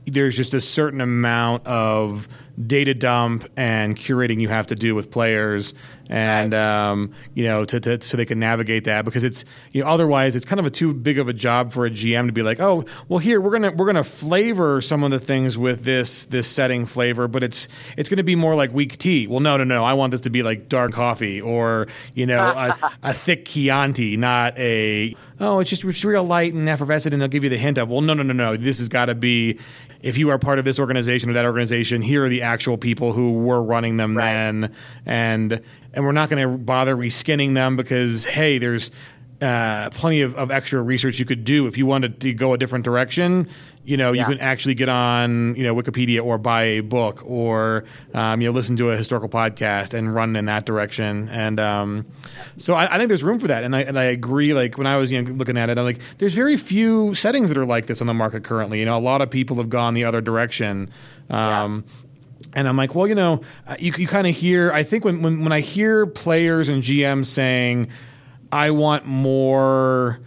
[0.06, 2.28] there's just a certain amount of
[2.68, 5.74] data dump and curating you have to do with players
[6.10, 9.90] and um, you know to, to, so they can navigate that because it's you know
[9.90, 12.44] otherwise it's kind of a too big of a job for a GM to be
[12.44, 16.26] like oh well here we're gonna we're gonna flavor some of the things with this
[16.26, 19.28] this setting flavor but it's it's gonna be more like weak tea.
[19.28, 22.40] Well no no no I want this to be like dark coffee or you know
[22.44, 27.22] a, a thick Chianti not a oh it's just it's real light and effervescent and
[27.22, 29.16] they'll give you the hint of well no no no no this has got to
[29.16, 29.58] be
[30.04, 33.14] if you are part of this organization or that organization, here are the actual people
[33.14, 34.34] who were running them right.
[34.34, 35.62] then, and
[35.94, 38.92] and we're not going to bother reskinning them because hey, there's
[39.44, 42.58] uh, plenty of, of, extra research you could do if you wanted to go a
[42.58, 43.48] different direction.
[43.84, 44.22] You know, yeah.
[44.22, 48.48] you can actually get on you know Wikipedia or buy a book or um, you
[48.48, 51.28] know listen to a historical podcast and run in that direction.
[51.28, 52.06] And um,
[52.56, 53.66] so I, I, think there's room for that.
[53.66, 54.54] And I and I agree.
[54.54, 57.50] Like when I was you know, looking at it, I'm like, there's very few settings
[57.50, 58.80] that are like this on the market currently.
[58.80, 60.90] You know, a lot of people have gone the other direction.
[61.30, 62.03] Um, yeah.
[62.54, 64.72] And I'm like, well, you know, uh, you, you kind of hear.
[64.72, 67.90] I think when, when when I hear players and GMs saying
[68.52, 70.20] I want more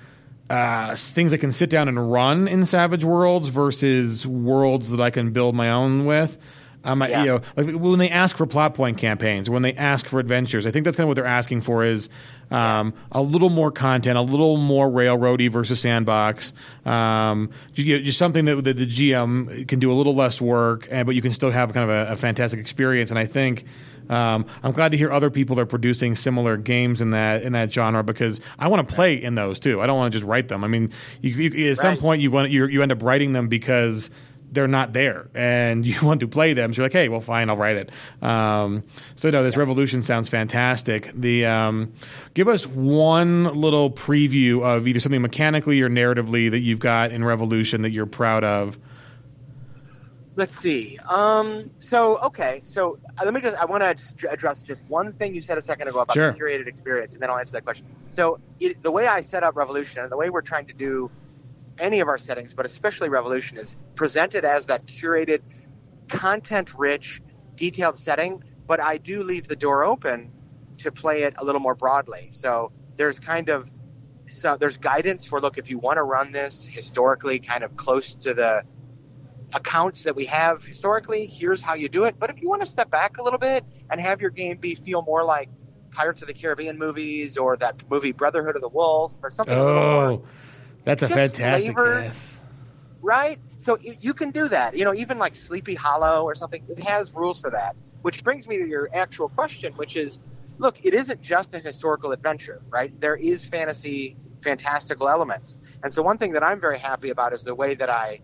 [0.51, 5.11] uh, things I can sit down and run in Savage Worlds versus worlds that I
[5.11, 6.39] can build my own with.
[6.87, 7.20] Um, yeah.
[7.20, 10.66] you know, like when they ask for plot point campaigns, when they ask for adventures,
[10.66, 12.09] I think that's kind of what they're asking for is
[12.51, 18.05] um, a little more content, a little more railroady versus sandbox, um, just, you know,
[18.05, 21.22] just, something that, that, the GM can do a little less work, and, but you
[21.22, 23.11] can still have kind of a, a fantastic experience.
[23.11, 23.64] And I think
[24.09, 27.72] um, I'm glad to hear other people are producing similar games in that in that
[27.72, 29.81] genre because I want to play in those too.
[29.81, 30.62] I don't want to just write them.
[30.62, 33.49] I mean, you, you, at some point you want you, you end up writing them
[33.49, 34.11] because
[34.53, 36.73] they're not there and you want to play them.
[36.73, 37.91] So you're like, hey, well, fine, I'll write it.
[38.23, 41.11] Um, so no, this Revolution sounds fantastic.
[41.15, 41.93] The um,
[42.35, 47.25] give us one little preview of either something mechanically or narratively that you've got in
[47.25, 48.79] Revolution that you're proud of
[50.37, 50.99] let's see.
[51.09, 55.35] Um, so okay, so uh, let me just I want to address just one thing
[55.35, 56.33] you said a second ago about sure.
[56.33, 57.87] the curated experience, and then I'll answer that question.
[58.11, 61.11] So it, the way I set up Revolution and the way we're trying to do
[61.79, 65.41] any of our settings, but especially Revolution, is presented as that curated,
[66.09, 67.21] content-rich,
[67.55, 68.43] detailed setting.
[68.67, 70.33] But I do leave the door open
[70.79, 72.29] to play it a little more broadly.
[72.33, 73.71] So there's kind of
[74.29, 78.15] so there's guidance for look if you want to run this historically, kind of close
[78.17, 78.65] to the
[79.55, 82.19] accounts that we have historically, here's how you do it.
[82.19, 84.75] But if you want to step back a little bit and have your game be
[84.75, 85.49] feel more like
[85.93, 89.57] Pirates of the Caribbean movies or that movie Brotherhood of the Wolf or something.
[89.57, 90.25] Oh,
[90.87, 92.40] that's a fantastic flavor, guess.
[93.03, 93.38] Right?
[93.59, 94.77] So you can do that.
[94.77, 97.77] You know, even like Sleepy Hollow or something, it has rules for that.
[98.03, 100.20] Which brings me to your actual question, which is
[100.59, 102.99] look, it isn't just a historical adventure, right?
[103.01, 105.59] There is fantasy, fantastical elements.
[105.83, 108.20] And so one thing that I'm very happy about is the way that I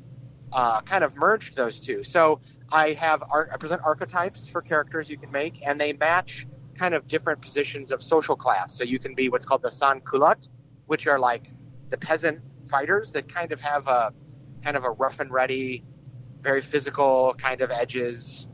[0.52, 2.02] uh, kind of merged those two.
[2.02, 6.46] So I have I present archetypes for characters you can make, and they match
[6.76, 8.76] kind of different positions of social class.
[8.76, 10.48] So you can be what's called the sans culotte,
[10.86, 11.50] which are like
[11.90, 12.40] the peasant
[12.72, 14.12] fighters that kind of have a
[14.64, 15.84] kind of a rough and ready,
[16.40, 18.48] very physical kind of edges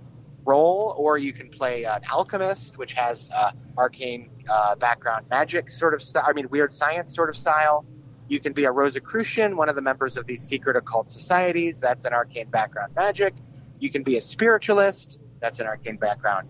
[0.44, 5.94] role, or you can play an alchemist, which has uh, arcane uh, background magic sort
[5.94, 6.24] of style.
[6.26, 7.85] I mean, weird science sort of style.
[8.28, 11.81] You can be a Rosicrucian, one of the members of these secret occult societies.
[11.81, 13.35] That's an arcane background magic.
[13.78, 15.20] You can be a spiritualist.
[15.40, 16.48] That's an arcane background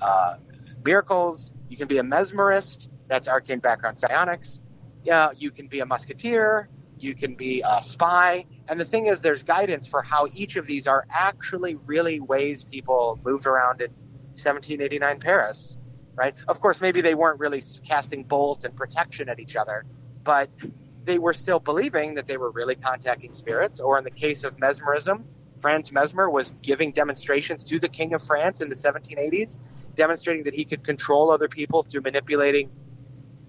[0.00, 0.36] uh,
[0.84, 1.52] miracles.
[1.68, 2.88] You can be a mesmerist.
[3.08, 4.60] That's arcane background psionics.
[5.04, 6.68] yeah, you can be a musketeer,
[7.02, 8.46] you can be a spy.
[8.68, 12.64] And the thing is, there's guidance for how each of these are actually really ways
[12.64, 13.90] people moved around in
[14.32, 15.78] 1789 Paris,
[16.14, 16.34] right?
[16.48, 19.84] Of course, maybe they weren't really casting bolt and protection at each other,
[20.24, 20.50] but
[21.04, 23.80] they were still believing that they were really contacting spirits.
[23.80, 25.24] Or in the case of mesmerism,
[25.58, 29.58] Franz Mesmer was giving demonstrations to the King of France in the 1780s,
[29.94, 32.70] demonstrating that he could control other people through manipulating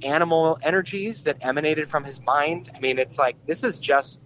[0.03, 2.69] animal energies that emanated from his mind.
[2.75, 4.21] I mean, it's like this is just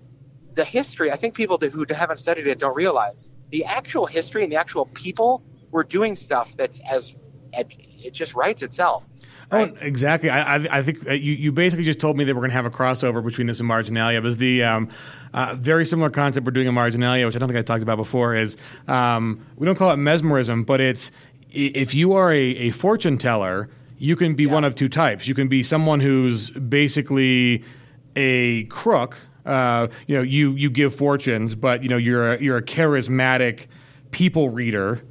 [0.54, 1.12] the history.
[1.12, 4.86] I think people who haven't studied it don't realize the actual history and the actual
[4.88, 7.16] people were doing stuff that's as
[7.54, 9.06] it just writes itself.
[9.52, 9.74] Oh, right?
[9.74, 10.30] Oh, exactly.
[10.30, 12.56] I, I, I, think uh, you, you basically just told me that we're going to
[12.56, 14.20] have a crossover between this and Marginalia.
[14.20, 14.90] Because the um,
[15.34, 17.98] uh, very similar concept we're doing in Marginalia, which I don't think I talked about
[17.98, 18.58] before, is
[18.88, 21.12] um, we don't call it mesmerism, but it's
[21.52, 24.54] if you are a, a fortune teller– you can be yeah.
[24.54, 25.28] one of two types.
[25.28, 27.64] You can be someone who's basically
[28.16, 29.18] a crook.
[29.46, 33.68] Uh, you know, you you give fortunes, but you know you're a, you're a charismatic
[34.12, 35.04] people reader.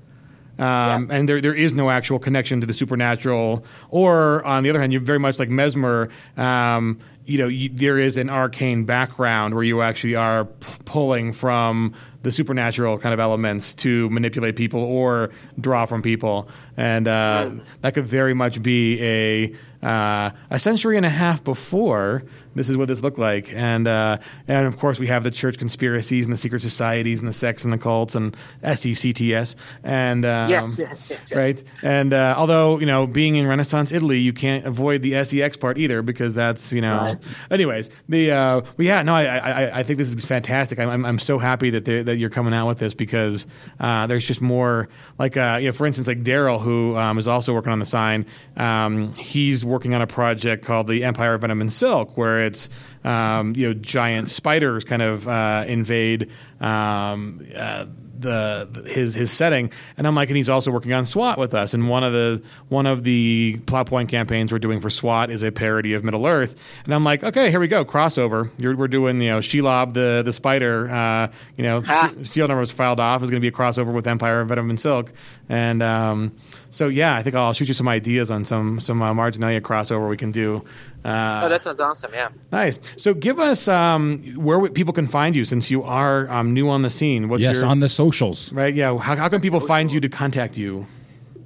[0.56, 1.16] Um, yeah.
[1.16, 3.64] And there, there is no actual connection to the supernatural.
[3.90, 6.10] Or on the other hand, you're very much like Mesmer.
[6.36, 11.32] Um, you know, you, there is an arcane background where you actually are p- pulling
[11.32, 17.50] from the supernatural kind of elements to manipulate people or draw from people, and uh,
[17.80, 19.54] that could very much be a
[19.86, 22.24] uh, a century and a half before
[22.54, 23.52] this is what this looked like.
[23.52, 27.28] And uh, and of course we have the church conspiracies and the secret societies and
[27.28, 31.62] the sects and the cults and SECTS and um, yes, yes, yes, right.
[31.82, 35.78] And uh, although you know being in Renaissance Italy, you can't avoid the SEX part
[35.78, 36.96] either because that's you know.
[36.96, 37.18] Right.
[37.50, 40.78] Anyways, the uh, but yeah, no, I, I I think this is fantastic.
[40.78, 43.46] I'm I'm so happy that that you're coming out with this because
[43.80, 44.88] uh, there's just more
[45.18, 47.84] like uh, you know for instance like Daryl who um, is also working on the
[47.84, 48.26] sign.
[48.56, 52.70] Um, he's working on a project called the Empire of Venom and Silk where it's
[53.04, 56.30] um, you know giant spiders kind of uh, invade
[56.60, 57.86] um, uh,
[58.18, 61.74] the his his setting, and I'm like, and he's also working on SWAT with us.
[61.74, 65.42] And one of the one of the plot point campaigns we're doing for SWAT is
[65.42, 66.56] a parody of Middle Earth.
[66.84, 68.50] And I'm like, okay, here we go, crossover.
[68.58, 70.90] You're, we're doing you know Shelob the the spider.
[70.90, 72.12] Uh, you know, ah.
[72.22, 74.70] seal number was filed off is going to be a crossover with Empire of Venom
[74.70, 75.12] and Silk.
[75.48, 76.34] And um,
[76.74, 80.08] so yeah, I think I'll shoot you some ideas on some some uh, Marginalia crossover
[80.08, 80.64] we can do.
[81.04, 82.12] Uh, oh, that sounds awesome!
[82.12, 82.30] Yeah.
[82.50, 82.80] Nice.
[82.96, 86.82] So, give us um, where people can find you since you are um, new on
[86.82, 87.28] the scene.
[87.28, 88.52] What's yes, your, on the socials.
[88.52, 88.74] Right.
[88.74, 88.98] Yeah.
[88.98, 90.86] How, how can people find you to contact you?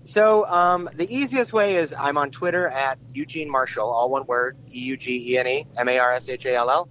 [0.04, 4.56] So um, the easiest way is I'm on Twitter at Eugene Marshall, all one word,
[4.72, 6.88] E U G E N E M A R S H A L L.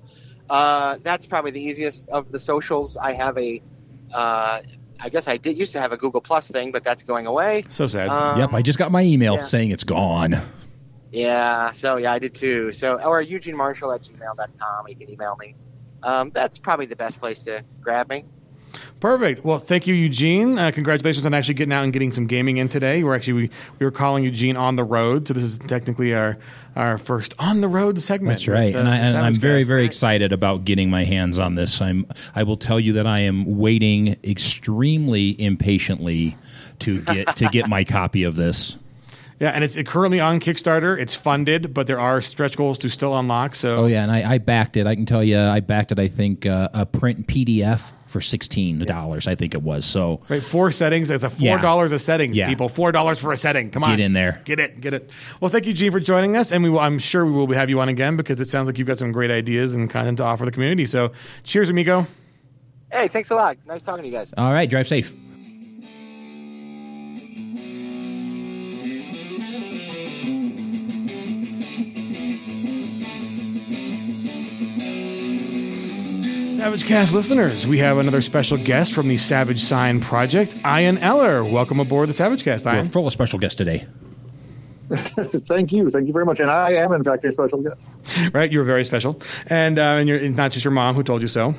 [0.47, 2.95] Uh, that's probably the easiest of the socials.
[2.97, 3.61] I have a,
[4.13, 4.61] uh,
[4.99, 7.63] I guess I did used to have a Google Plus thing, but that's going away.
[7.69, 8.09] So sad.
[8.09, 9.41] Um, yep, I just got my email yeah.
[9.41, 10.35] saying it's gone.
[11.11, 12.71] Yeah, so yeah, I did too.
[12.71, 14.87] So, or Eugene Marshall at gmail.com.
[14.87, 15.55] You can email me.
[16.03, 18.25] Um, that's probably the best place to grab me.
[18.99, 19.45] Perfect.
[19.45, 20.57] Well, thank you, Eugene.
[20.57, 23.03] Uh, congratulations on actually getting out and getting some gaming in today.
[23.03, 23.49] We're actually we,
[23.79, 26.37] we were calling Eugene on the road, so this is technically our
[26.75, 28.35] our first on the road segment.
[28.35, 31.81] That's right, and, I, am very very excited about getting my hands on this.
[31.81, 36.37] I'm I will tell you that I am waiting extremely impatiently
[36.79, 38.77] to get to get my copy of this.
[39.39, 40.99] Yeah, and it's currently on Kickstarter.
[40.99, 43.53] It's funded, but there are stretch goals to still unlock.
[43.53, 44.87] So, oh yeah, and I, I backed it.
[44.87, 45.99] I can tell you, I backed it.
[45.99, 49.27] I think uh, a print PDF for sixteen dollars.
[49.27, 49.85] I think it was.
[49.85, 51.09] So, right, four settings.
[51.09, 51.95] It's a four dollars yeah.
[51.95, 52.37] a settings.
[52.37, 52.47] Yeah.
[52.47, 53.69] people, four dollars for a setting.
[53.69, 55.11] Come on, get in there, get it, get it.
[55.39, 57.69] Well, thank you, Gene, for joining us, and we will, I'm sure we will have
[57.69, 60.23] you on again because it sounds like you've got some great ideas and content to
[60.23, 60.85] offer the community.
[60.85, 61.11] So,
[61.43, 62.07] cheers, amigo.
[62.91, 63.57] Hey, thanks a lot.
[63.65, 64.33] Nice talking to you guys.
[64.37, 65.13] All right, drive safe.
[76.67, 81.41] Savage Cast listeners, we have another special guest from the Savage Sign Project, Ian Eller.
[81.41, 82.79] Welcome aboard the Savage Cast, Ian.
[82.79, 83.87] We're full of special guests today.
[84.91, 87.87] Thank you, thank you very much, and I am in fact a special guest.
[88.33, 91.29] Right, you're very special, and uh, and you're not just your mom who told you
[91.29, 91.55] so.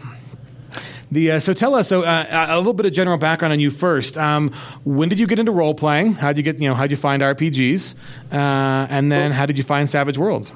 [1.11, 3.71] The, uh, so tell us so uh, a little bit of general background on you
[3.71, 4.18] first.
[4.18, 4.53] Um,
[4.85, 6.16] when did you get into role playing?
[6.16, 7.94] How did you get you know how did you find RPGs,
[8.31, 8.37] uh,
[8.90, 10.53] and then how did you find Savage Worlds?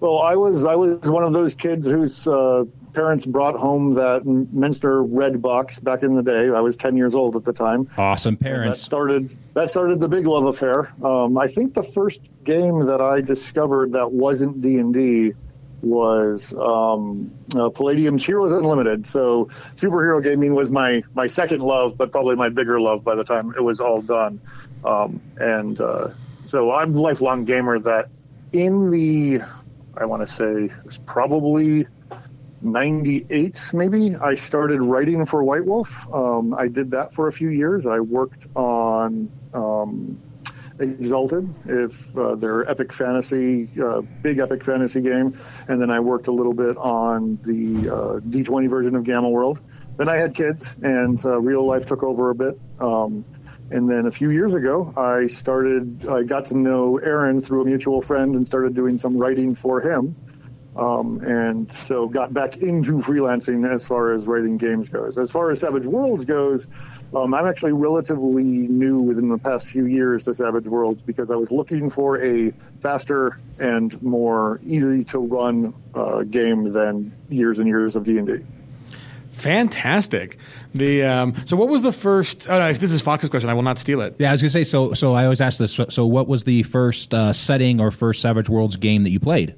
[0.00, 4.24] Well, I was I was one of those kids whose uh, parents brought home that
[4.24, 6.48] Mentzer red box back in the day.
[6.48, 7.88] I was 10 years old at the time.
[7.96, 8.78] Awesome parents.
[8.78, 10.92] that started that started the big love affair.
[11.04, 15.32] Um, I think the first game that I discovered that wasn't D&D
[15.82, 19.06] was um, uh, Palladium's Heroes Unlimited.
[19.06, 23.24] So superhero gaming was my my second love, but probably my bigger love by the
[23.24, 24.40] time it was all done.
[24.84, 26.08] Um, and uh,
[26.46, 28.08] so I'm a lifelong gamer that
[28.52, 29.40] in the
[29.96, 31.86] I want to say it was probably
[32.62, 36.06] 98 maybe i started writing for white wolf.
[36.12, 37.86] Um, i did that for a few years.
[37.86, 40.20] I worked on um,
[40.78, 45.38] exalted if uh, their epic fantasy uh, big epic fantasy game.
[45.68, 49.60] And then i worked a little bit on the uh, d20 version of gamma world.
[49.96, 52.58] Then i had kids and uh, real life took over a bit.
[52.78, 53.24] Um,
[53.70, 57.64] and then a few years ago i started i got to know aaron through a
[57.64, 60.14] mutual friend and started doing some writing for him
[60.76, 65.18] um, and so got back into freelancing as far as writing games goes.
[65.18, 66.68] As far as Savage Worlds goes,
[67.14, 71.34] um, I'm actually relatively new within the past few years to Savage Worlds because I
[71.34, 77.66] was looking for a faster and more easy to run uh, game than years and
[77.66, 78.46] years of D and D.
[79.32, 80.36] Fantastic.
[80.74, 82.48] The um, so what was the first?
[82.48, 83.50] Oh no, this is Fox's question.
[83.50, 84.16] I will not steal it.
[84.18, 84.64] Yeah, I was gonna say.
[84.64, 85.72] So, so I always ask this.
[85.72, 89.18] So, so what was the first uh, setting or first Savage Worlds game that you
[89.18, 89.56] played?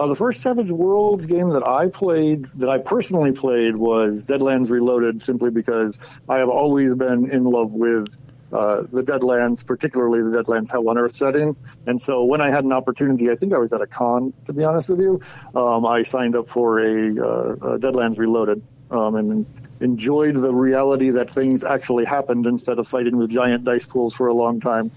[0.00, 4.70] Uh, the first Savage Worlds game that I played, that I personally played, was Deadlands
[4.70, 8.16] Reloaded, simply because I have always been in love with
[8.50, 11.54] uh, the Deadlands, particularly the Deadlands Hell on Earth setting.
[11.86, 14.54] And so when I had an opportunity, I think I was at a con, to
[14.54, 15.20] be honest with you,
[15.54, 19.44] um, I signed up for a, uh, a Deadlands Reloaded um, and
[19.80, 24.28] enjoyed the reality that things actually happened instead of fighting with giant dice pools for
[24.28, 24.90] a long time.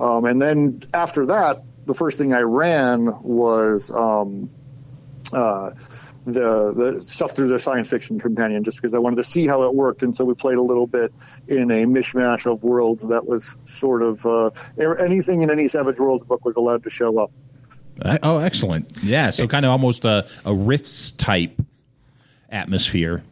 [0.00, 4.50] Um, and then after that, the first thing I ran was um,
[5.32, 5.70] uh,
[6.26, 9.62] the the stuff through the science fiction companion, just because I wanted to see how
[9.62, 11.12] it worked, and so we played a little bit
[11.48, 16.26] in a mishmash of worlds that was sort of uh, anything in any Savage Worlds
[16.26, 17.32] book was allowed to show up.
[18.22, 18.92] Oh, excellent!
[19.02, 21.58] Yeah, so kind of almost a, a Rifts type
[22.50, 23.24] atmosphere.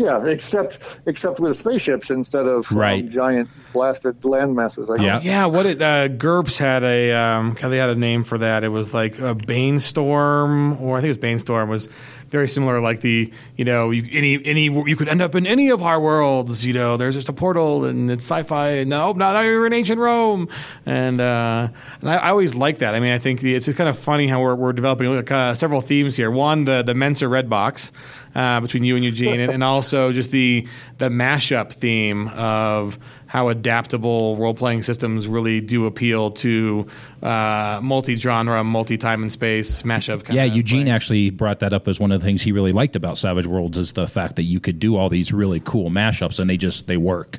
[0.00, 3.04] Yeah, except except with spaceships instead of um, right.
[3.04, 4.88] um, giant blasted land masses.
[4.88, 5.44] I yeah, yeah.
[5.44, 8.64] What it uh, GURPS had a um, they had a name for that.
[8.64, 11.68] It was like a Banestorm, or I think it was Banestorm.
[11.68, 11.90] Was
[12.30, 12.80] very similar.
[12.80, 16.00] Like the you know you, any any you could end up in any of our
[16.00, 16.64] worlds.
[16.64, 18.68] You know, there's just a portal and it's sci-fi.
[18.68, 20.48] And no, not you're in ancient Rome.
[20.86, 21.68] And, uh,
[22.00, 22.94] and I, I, always like that.
[22.94, 25.54] I mean, I think it's just kind of funny how we're, we're developing like, uh,
[25.54, 26.30] several themes here.
[26.30, 27.92] One, the the Mentzer Red Box.
[28.32, 30.64] Uh, between you and Eugene, and, and, also just the
[30.98, 32.96] the mashup theme of
[33.30, 36.84] how adaptable role playing systems really do appeal to
[37.22, 40.28] uh, multi genre, multi time and space mashup.
[40.34, 43.16] yeah, Eugene actually brought that up as one of the things he really liked about
[43.16, 46.50] Savage Worlds is the fact that you could do all these really cool mashups and
[46.50, 47.38] they just they work.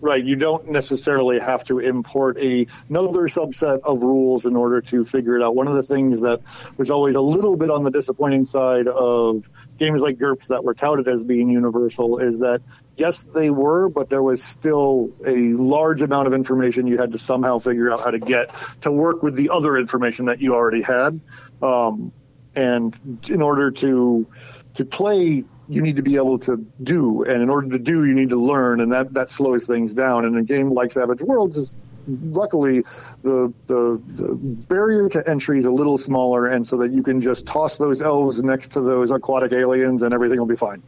[0.00, 0.24] Right.
[0.24, 5.36] You don't necessarily have to import a, another subset of rules in order to figure
[5.36, 5.56] it out.
[5.56, 6.40] One of the things that
[6.76, 10.74] was always a little bit on the disappointing side of games like GURPS that were
[10.74, 12.62] touted as being universal is that
[12.96, 17.18] yes, they were, but there was still a large amount of information you had to
[17.18, 20.82] somehow figure out how to get to work with the other information that you already
[20.82, 21.20] had.
[21.62, 22.12] Um,
[22.54, 24.26] and in order to
[24.74, 28.14] to play, you need to be able to do, and in order to do, you
[28.14, 30.24] need to learn, and that that slows things down.
[30.24, 31.76] And a game like Savage Worlds is
[32.08, 32.82] luckily
[33.22, 34.34] the, the, the
[34.68, 38.00] barrier to entry is a little smaller, and so that you can just toss those
[38.00, 40.82] elves next to those aquatic aliens, and everything will be fine.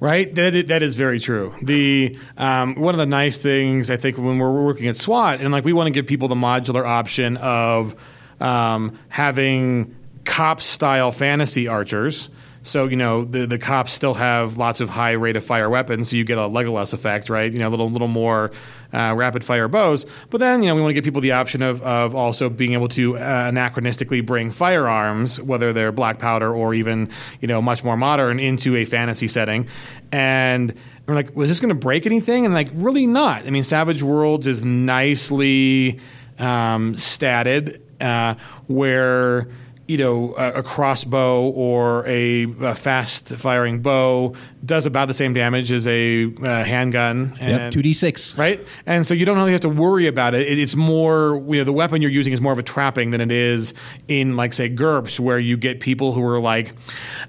[0.00, 1.54] Right, that that is very true.
[1.62, 5.52] The um, one of the nice things I think when we're working at SWAT, and
[5.52, 7.94] like we want to give people the modular option of
[8.40, 12.28] um, having cop style fantasy archers
[12.66, 16.10] so you know the the cops still have lots of high rate of fire weapons,
[16.10, 17.52] so you get a Legolas effect, right?
[17.52, 18.50] You know, a little little more
[18.92, 20.04] uh, rapid fire bows.
[20.30, 22.72] But then you know we want to give people the option of of also being
[22.72, 27.08] able to uh, anachronistically bring firearms, whether they're black powder or even
[27.40, 29.68] you know much more modern, into a fantasy setting,
[30.12, 30.74] and.
[31.06, 32.44] we're like, was this going to break anything?
[32.44, 33.46] And like, really not.
[33.46, 36.00] I mean, Savage Worlds is nicely
[36.36, 38.34] um, statted, uh,
[38.66, 39.46] where
[39.88, 45.32] you know, a, a crossbow or a, a fast firing bow does about the same
[45.32, 47.36] damage as a uh, handgun.
[47.38, 48.36] And, yep, two d six.
[48.36, 50.48] Right, and so you don't really have to worry about it.
[50.48, 50.58] it.
[50.58, 53.30] It's more, you know, the weapon you're using is more of a trapping than it
[53.30, 53.74] is
[54.08, 56.74] in, like, say, GURPS, where you get people who are like,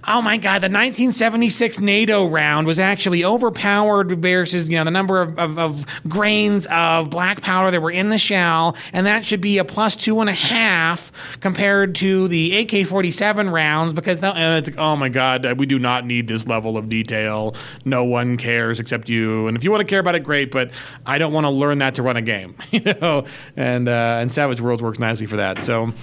[0.08, 5.22] "Oh my god, the 1976 NATO round was actually overpowered versus, you know, the number
[5.22, 9.42] of, of, of grains of black powder that were in the shell, and that should
[9.42, 14.28] be a plus two and a half compared to the AK 47 rounds because, the,
[14.28, 17.56] and it's like, oh my God, we do not need this level of detail.
[17.86, 19.48] No one cares except you.
[19.48, 20.72] And if you want to care about it, great, but
[21.06, 23.26] I don't want to learn that to run a game, you know?
[23.56, 25.64] And, uh, and Savage Worlds works nicely for that.
[25.64, 25.94] So,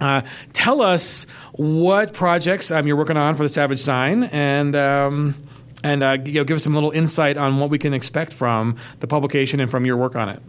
[0.00, 0.22] uh,
[0.52, 4.76] tell us what projects um, you're working on for the Savage Sign and.
[4.76, 5.34] Um,
[5.84, 8.76] and uh, you know, give us some little insight on what we can expect from
[8.98, 10.42] the publication and from your work on it.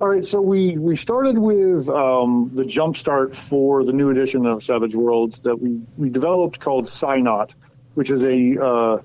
[0.00, 4.62] All right, so we, we started with um, the jumpstart for the new edition of
[4.62, 7.50] Savage Worlds that we, we developed called Psynaut,
[7.94, 9.02] which is a uh,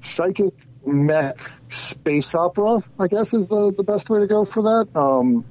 [0.00, 0.54] psychic
[0.86, 1.38] mech
[1.68, 4.98] space opera, I guess is the, the best way to go for that.
[4.98, 5.44] Um,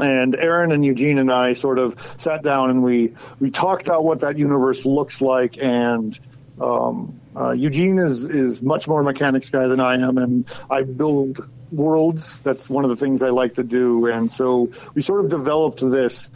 [0.00, 4.02] and Aaron and Eugene and I sort of sat down and we, we talked out
[4.02, 5.56] what that universe looks like.
[5.62, 6.18] And
[6.60, 11.48] um, uh, Eugene is, is much more mechanics guy than I am, and I build
[11.72, 12.40] worlds.
[12.42, 14.06] That's one of the things I like to do.
[14.06, 16.30] And so we sort of developed this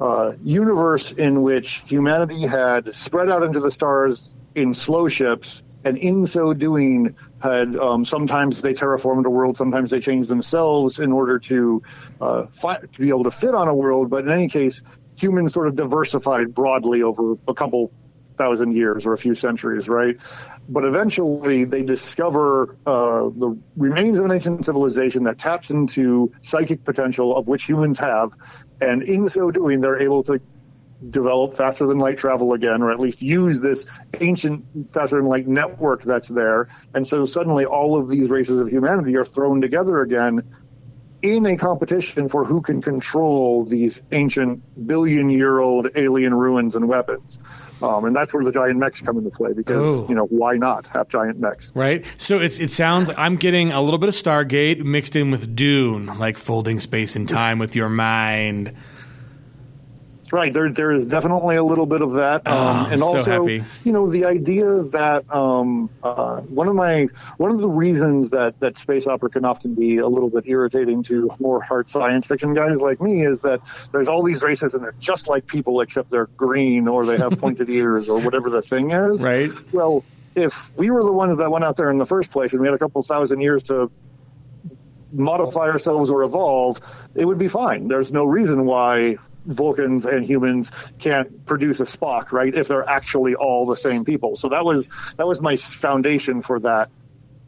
[0.00, 5.96] uh, universe in which humanity had spread out into the stars in slow ships, and
[5.98, 11.12] in so doing, had um, sometimes they terraformed a world, sometimes they changed themselves in
[11.12, 11.82] order to
[12.20, 14.10] uh, fi- to be able to fit on a world.
[14.10, 14.82] But in any case,
[15.16, 17.92] humans sort of diversified broadly over a couple
[18.36, 20.16] thousand years or a few centuries, right?
[20.68, 26.84] But eventually, they discover uh, the remains of an ancient civilization that taps into psychic
[26.84, 28.32] potential of which humans have,
[28.80, 30.40] and in so doing, they're able to
[31.10, 33.86] develop faster than light travel again, or at least use this
[34.20, 36.68] ancient faster than light network that's there.
[36.94, 40.42] And so suddenly, all of these races of humanity are thrown together again
[41.22, 46.88] in a competition for who can control these ancient billion year old alien ruins and
[46.88, 47.38] weapons.
[47.82, 50.06] Um, and that's where the giant mechs come into play because Oh.
[50.08, 51.72] you know why not have giant mechs?
[51.74, 52.04] Right.
[52.16, 56.06] So it's it sounds I'm getting a little bit of Stargate mixed in with Dune,
[56.18, 58.72] like folding space and time with your mind.
[60.32, 63.42] Right, there there is definitely a little bit of that, um, Oh, and so also
[63.42, 63.62] happy.
[63.84, 68.58] you know the idea that um, uh, one of my one of the reasons that
[68.60, 72.54] that space opera can often be a little bit irritating to more hard science fiction
[72.54, 73.60] guys like me is that
[73.92, 77.38] there's all these races and they're just like people except they're green or they have
[77.38, 79.22] pointed ears or whatever the thing is.
[79.22, 79.50] Right.
[79.72, 80.02] Well,
[80.34, 82.66] if we were the ones that went out there in the first place and we
[82.66, 83.90] had a couple thousand years to
[85.12, 86.80] modify ourselves or evolve,
[87.14, 87.88] it would be fine.
[87.88, 92.54] There's no reason why Vulcans and humans can't produce a Spock, right?
[92.54, 94.36] If they're actually all the same people.
[94.36, 96.90] So that was that was my foundation for that.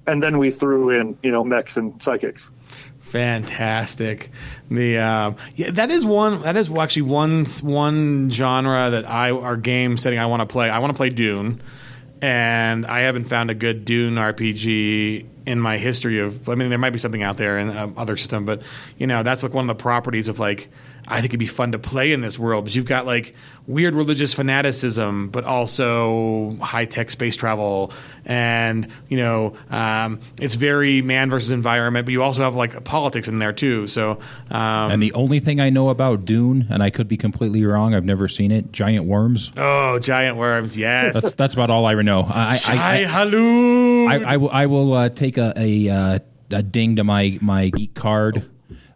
[0.07, 2.51] And then we threw in, you know, mechs and psychics.
[3.15, 4.31] Fantastic.
[4.71, 6.43] The um, yeah, that is one.
[6.43, 10.69] That is actually one one genre that I our game setting I want to play.
[10.69, 11.63] I want to play Dune,
[12.21, 16.49] and I haven't found a good Dune RPG in my history of.
[16.49, 18.63] I mean, there might be something out there in um, other system, but
[18.99, 20.69] you know, that's like one of the properties of like.
[21.07, 23.35] I think it'd be fun to play in this world because you've got like
[23.67, 27.93] weird religious fanaticism, but also high tech space travel,
[28.25, 32.07] and you know um, it's very man versus environment.
[32.07, 33.87] But you also have like politics in there too.
[33.87, 34.13] So
[34.51, 37.95] um, And the only thing I know about Dune, and I could be completely wrong,
[37.95, 38.73] I've never seen it.
[38.73, 39.53] Giant worms.
[39.57, 41.15] oh, giant worms, yes.
[41.15, 42.23] That's that's about all I know.
[42.23, 46.19] I I, Shai I, I, I will I will uh, take a a, uh,
[46.51, 48.49] a ding to my my geek card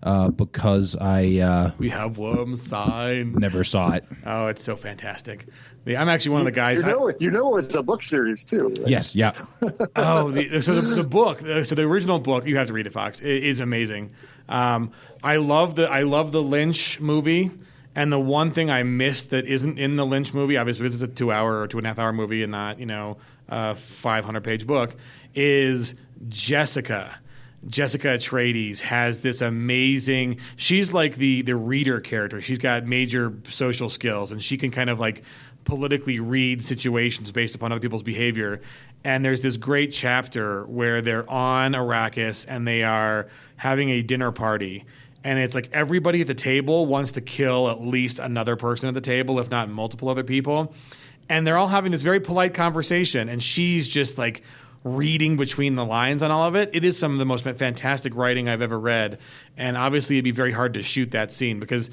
[0.02, 3.32] uh, because I uh, we have worm sign.
[3.34, 4.04] never saw it.
[4.24, 5.46] Oh, it's so fantastic.
[5.84, 6.80] The- I'm actually one of the guys.
[6.82, 8.68] You know, you know, it's a book series too.
[8.68, 8.88] right?
[8.88, 9.32] Yes, yeah.
[9.96, 12.92] Oh, the, so the, the book, so the original book, you have to read it,
[12.92, 13.20] Fox.
[13.20, 14.12] It is amazing.
[14.48, 14.92] Um,
[15.22, 17.50] I love the I love the Lynch movie,
[17.94, 21.12] and the one thing I missed that isn't in the Lynch movie, obviously because it's
[21.12, 23.18] a two hour or two and a half hour movie and not you know
[23.48, 24.94] a 500 page book,
[25.34, 25.94] is
[26.28, 27.18] Jessica.
[27.66, 30.38] Jessica Atreides has this amazing.
[30.56, 32.40] She's like the the reader character.
[32.40, 35.22] She's got major social skills, and she can kind of like
[35.64, 38.62] politically read situations based upon other people's behavior.
[39.04, 44.32] And there's this great chapter where they're on Arrakis and they are having a dinner
[44.32, 44.86] party.
[45.22, 48.94] And it's like everybody at the table wants to kill at least another person at
[48.94, 50.74] the table, if not multiple other people.
[51.28, 53.28] And they're all having this very polite conversation.
[53.28, 54.42] And she's just like
[54.84, 56.70] reading between the lines on all of it.
[56.72, 59.18] It is some of the most fantastic writing I've ever read.
[59.56, 61.90] And obviously, it'd be very hard to shoot that scene because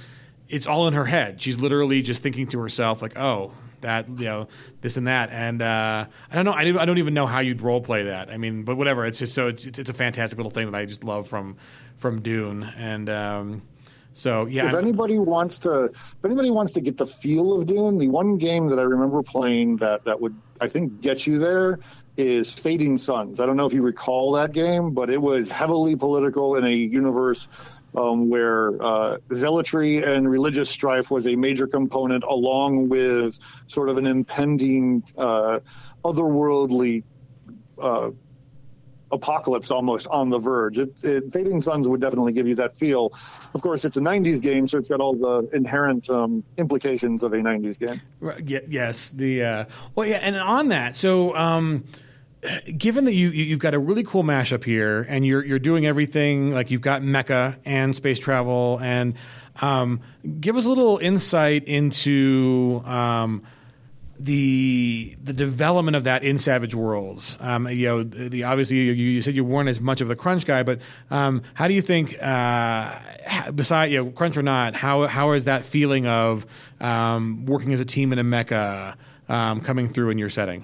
[0.48, 1.42] it's all in her head.
[1.42, 4.48] She's literally just thinking to herself, like, oh, that, you know,
[4.82, 5.30] this and that.
[5.32, 6.54] And uh, I don't know.
[6.54, 8.30] I don't, I don't even know how you'd role play that.
[8.30, 9.06] I mean, but whatever.
[9.06, 11.58] It's just so, it's, it's a fantastic little thing that I just love from,
[11.98, 12.64] from Dune.
[12.64, 13.62] And, um,
[14.14, 17.68] so yeah, If I'm- anybody wants to, if anybody wants to get the feel of
[17.68, 21.38] Dune, the one game that I remember playing that that would I think get you
[21.38, 21.80] there
[22.18, 23.40] is Fading Suns.
[23.40, 26.72] I don't know if you recall that game, but it was heavily political in a
[26.72, 27.48] universe
[27.98, 33.98] um, where uh, zealotry and religious strife was a major component, along with sort of
[33.98, 35.60] an impending uh,
[36.04, 37.04] otherworldly
[37.82, 38.12] uh,
[39.12, 40.78] apocalypse almost on the verge.
[40.78, 43.14] It, it, Fading Suns would definitely give you that feel.
[43.54, 47.34] Of course, it's a 90s game, so it's got all the inherent um, implications of
[47.34, 48.02] a 90s game.
[48.20, 51.86] Right, ye- yes, the uh, well, yeah, and on that, so um,
[52.78, 55.86] given that you you- you've got a really cool mashup here, and you're you're doing
[55.86, 59.14] everything like you've got mecha and space travel, and
[59.62, 60.02] um,
[60.40, 62.82] give us a little insight into.
[62.86, 63.44] Um,
[64.18, 67.38] the the development of that in Savage Worlds.
[67.42, 70.16] Um, you know, the, the- obviously you, you said you weren't as much of the
[70.16, 70.80] crunch guy, but
[71.12, 72.98] um, how do you think, uh,
[73.54, 76.46] beside you know, crunch or not, how how is that feeling of
[76.80, 78.96] um, working as a team in a mecha
[79.28, 80.64] um, coming through in your setting?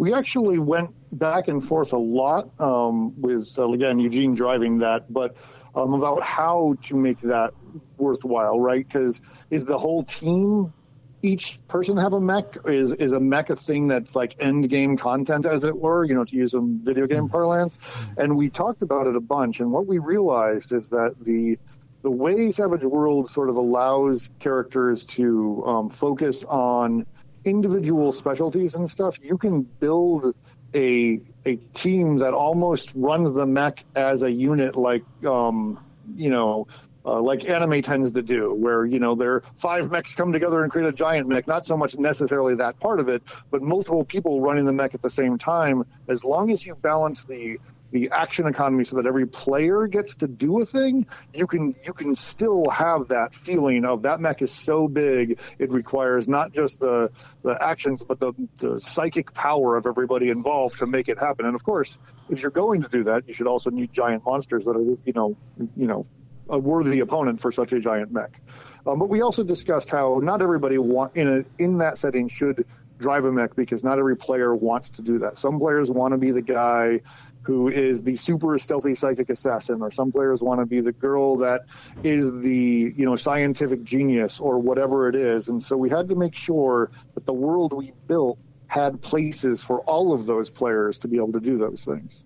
[0.00, 5.12] We actually went back and forth a lot um, with uh, again Eugene driving that,
[5.12, 5.36] but
[5.74, 7.52] um, about how to make that
[7.98, 8.88] worthwhile, right?
[8.88, 9.20] Because
[9.50, 10.72] is the whole team
[11.20, 12.56] each person have a mech?
[12.64, 16.02] Is is a mech a thing that's like end game content, as it were?
[16.04, 17.78] You know, to use some video game parlance.
[18.16, 21.58] And we talked about it a bunch, and what we realized is that the
[22.00, 27.04] the way Savage World sort of allows characters to um, focus on
[27.44, 30.34] individual specialties and stuff, you can build
[30.74, 35.78] a a team that almost runs the mech as a unit, like um,
[36.14, 36.66] you know.
[37.02, 40.70] Uh, like anime tends to do, where you know there five mechs come together and
[40.70, 41.46] create a giant mech.
[41.48, 45.00] Not so much necessarily that part of it, but multiple people running the mech at
[45.00, 45.86] the same time.
[46.08, 47.58] As long as you balance the
[47.90, 51.92] the action economy so that every player gets to do a thing, you can you
[51.92, 56.80] can still have that feeling of that mech is so big it requires not just
[56.80, 57.10] the
[57.42, 61.46] the actions but the, the psychic power of everybody involved to make it happen.
[61.46, 64.64] And of course, if you're going to do that, you should also need giant monsters
[64.64, 65.36] that are you know
[65.76, 66.04] you know
[66.48, 68.40] a worthy opponent for such a giant mech.
[68.86, 72.66] Um, but we also discussed how not everybody want in a in that setting should
[72.98, 75.36] drive a mech because not every player wants to do that.
[75.36, 77.00] Some players want to be the guy
[77.42, 81.36] who is the super stealthy psychic assassin, or some players want to be the girl
[81.36, 81.62] that
[82.02, 85.48] is the you know scientific genius or whatever it is.
[85.48, 89.80] And so we had to make sure that the world we built had places for
[89.80, 92.24] all of those players to be able to do those things.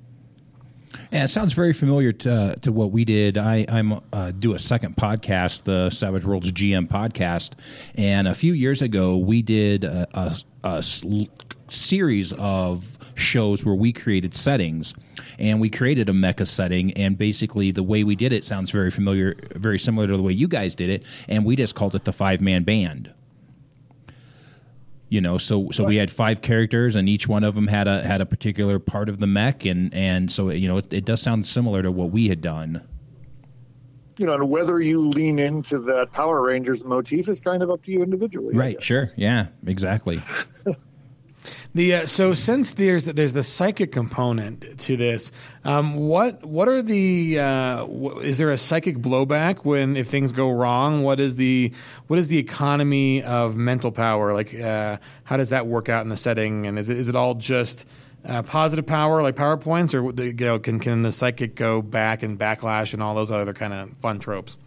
[1.10, 3.38] Yeah, it sounds very familiar to, to what we did.
[3.38, 7.52] I I'm uh, do a second podcast, the Savage Worlds GM podcast,
[7.94, 10.82] and a few years ago we did a, a, a
[11.68, 14.94] series of shows where we created settings,
[15.38, 16.92] and we created a mecha setting.
[16.92, 20.32] And basically, the way we did it sounds very familiar, very similar to the way
[20.32, 23.12] you guys did it, and we just called it the five man band
[25.08, 28.02] you know so so we had five characters and each one of them had a
[28.02, 31.22] had a particular part of the mech and and so you know it, it does
[31.22, 32.82] sound similar to what we had done
[34.18, 37.84] You know, and whether you lean into that Power Rangers motif is kind of up
[37.84, 38.54] to you individually.
[38.56, 40.20] Right sure yeah exactly
[41.74, 45.32] The uh, so since there's there's the psychic component to this,
[45.64, 47.86] um, what what are the uh,
[48.22, 51.02] is there a psychic blowback when if things go wrong?
[51.02, 51.72] What is the
[52.06, 54.54] what is the economy of mental power like?
[54.54, 56.66] Uh, how does that work out in the setting?
[56.66, 57.86] And is it, is it all just
[58.26, 62.22] uh, positive power like power points, or you know, can can the psychic go back
[62.22, 64.58] and backlash and all those other kind of fun tropes?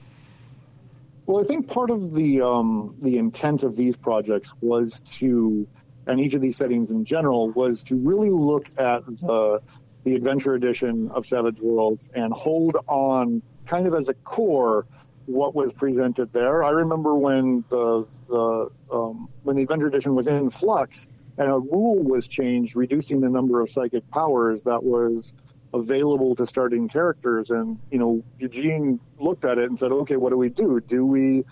[1.28, 5.68] Well, I think part of the um, the intent of these projects was to,
[6.08, 9.62] and each of these settings in general, was to really look at the
[10.04, 14.86] the adventure edition of Savage Worlds and hold on, kind of as a core,
[15.26, 16.64] what was presented there.
[16.64, 21.60] I remember when the the um, when the adventure edition was in flux and a
[21.60, 25.34] rule was changed, reducing the number of psychic powers that was
[25.74, 30.30] available to starting characters and you know Eugene looked at it and said okay what
[30.30, 31.44] do we do do we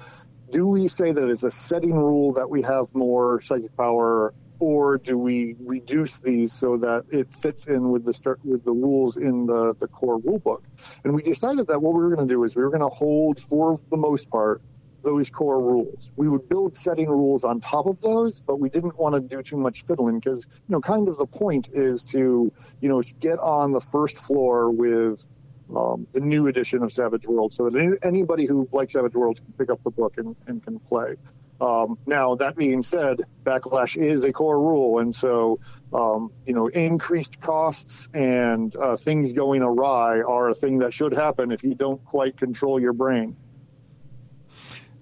[0.52, 4.98] do we say that it's a setting rule that we have more psychic power or
[4.98, 9.18] do we reduce these so that it fits in with the start with the rules
[9.18, 10.64] in the the core rule book
[11.04, 12.96] and we decided that what we were going to do is we were going to
[12.96, 14.62] hold for the most part
[15.06, 16.12] those core rules.
[16.18, 19.42] We would build setting rules on top of those, but we didn't want to do
[19.42, 22.52] too much fiddling because, you know, kind of the point is to,
[22.82, 25.26] you know, get on the first floor with
[25.74, 29.38] um, the new edition of Savage World so that any, anybody who likes Savage World
[29.38, 31.16] can pick up the book and, and can play.
[31.62, 35.00] Um, now, that being said, backlash is a core rule.
[35.00, 35.60] And so,
[35.94, 41.14] um, you know, increased costs and uh, things going awry are a thing that should
[41.14, 43.38] happen if you don't quite control your brain.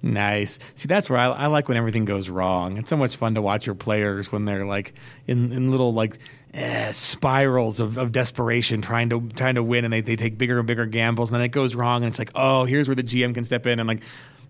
[0.05, 0.59] Nice.
[0.75, 2.75] See, that's where I, I like when everything goes wrong.
[2.75, 4.93] It's so much fun to watch your players when they're like
[5.27, 6.19] in, in little like
[6.53, 10.59] eh, spirals of, of desperation, trying to trying to win, and they, they take bigger
[10.59, 13.03] and bigger gambles, and then it goes wrong, and it's like, oh, here's where the
[13.03, 14.03] GM can step in and like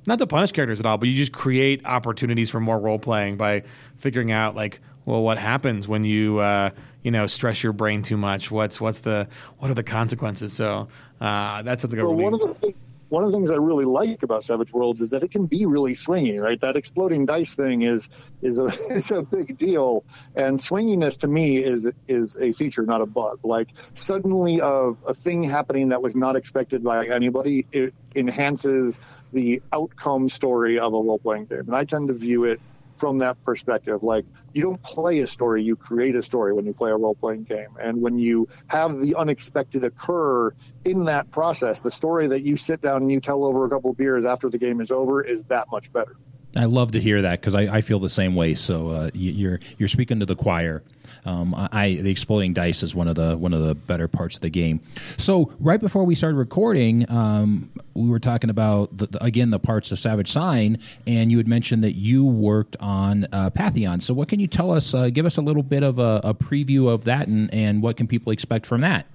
[0.06, 3.38] not to punish characters at all, but you just create opportunities for more role playing
[3.38, 3.64] by
[3.96, 8.18] figuring out like, well, what happens when you uh, you know stress your brain too
[8.18, 8.52] much?
[8.52, 9.28] What's what's the
[9.60, 10.54] what are the consequences?
[10.54, 10.88] So
[11.20, 12.76] uh, that's something Well, really one of the things
[13.10, 15.66] one of the things I really like about Savage Worlds is that it can be
[15.66, 16.60] really swingy, right?
[16.60, 18.10] That exploding dice thing is
[18.42, 20.04] is a is a big deal,
[20.36, 23.40] and swinginess to me is is a feature, not a bug.
[23.44, 29.00] Like suddenly a, a thing happening that was not expected by anybody, it enhances
[29.32, 32.60] the outcome story of a role playing game, and I tend to view it
[33.04, 34.02] from that perspective.
[34.02, 34.24] Like
[34.54, 37.44] you don't play a story, you create a story when you play a role playing
[37.44, 37.68] game.
[37.78, 40.54] And when you have the unexpected occur
[40.86, 43.92] in that process, the story that you sit down and you tell over a couple
[43.92, 46.16] beers after the game is over is that much better.
[46.56, 48.54] I love to hear that because I, I, feel the same way.
[48.54, 50.84] So uh, you're you're speaking to the choir.
[51.26, 54.42] Um, I the exploding dice is one of the one of the better parts of
[54.42, 54.80] the game.
[55.18, 59.60] So right before we started recording, um, we were talking about the, the, again the
[59.60, 60.78] parts of Savage Sign,
[61.08, 64.00] and you had mentioned that you worked on uh, Pantheon.
[64.02, 64.94] So what can you tell us?
[64.94, 67.98] Uh, give us a little bit of a, a preview of that, and, and what
[67.98, 69.08] can people expect from that?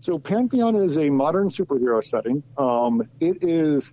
[0.00, 2.42] So Pantheon is a modern superhero setting.
[2.56, 3.92] Um, it is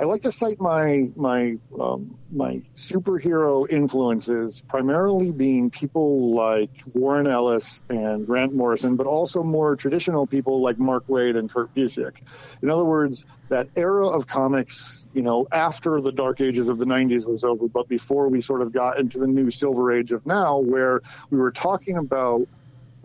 [0.00, 7.26] I like to cite my my um, my superhero influences primarily being people like Warren
[7.26, 12.22] Ellis and Grant Morrison, but also more traditional people like Mark Waid and Kurt Busiek.
[12.62, 16.86] In other words, that era of comics, you know, after the dark ages of the
[16.86, 20.24] '90s was over, but before we sort of got into the new silver age of
[20.24, 22.48] now, where we were talking about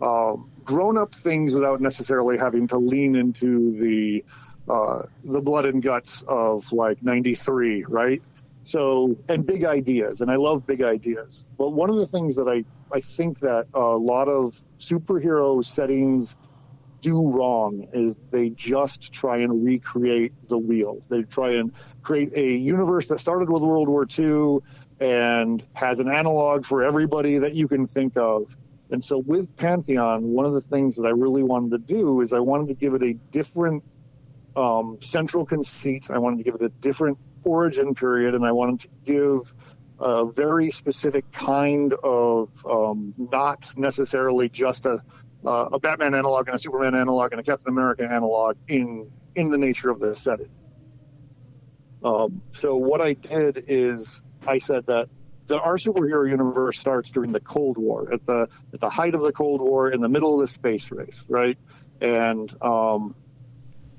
[0.00, 4.24] um, grown-up things without necessarily having to lean into the
[4.68, 8.22] uh, the blood and guts of like 93, right?
[8.64, 10.20] So, and big ideas.
[10.20, 11.44] And I love big ideas.
[11.56, 12.64] But one of the things that I,
[12.94, 16.36] I think that a lot of superhero settings
[17.00, 21.00] do wrong is they just try and recreate the wheel.
[21.08, 21.70] They try and
[22.02, 24.58] create a universe that started with World War II
[24.98, 28.56] and has an analog for everybody that you can think of.
[28.90, 32.32] And so with Pantheon, one of the things that I really wanted to do is
[32.32, 33.84] I wanted to give it a different
[34.56, 36.10] um, central conceit.
[36.10, 39.54] I wanted to give it a different origin period, and I wanted to give
[39.98, 45.02] a very specific kind of um, not necessarily just a
[45.44, 49.50] uh, a Batman analog and a Superman analog and a Captain America analog in in
[49.50, 50.50] the nature of the setting.
[52.02, 55.08] Um, so what I did is I said that
[55.46, 59.22] the, our superhero universe starts during the Cold War, at the at the height of
[59.22, 61.58] the Cold War, in the middle of the space race, right?
[62.00, 63.14] And um,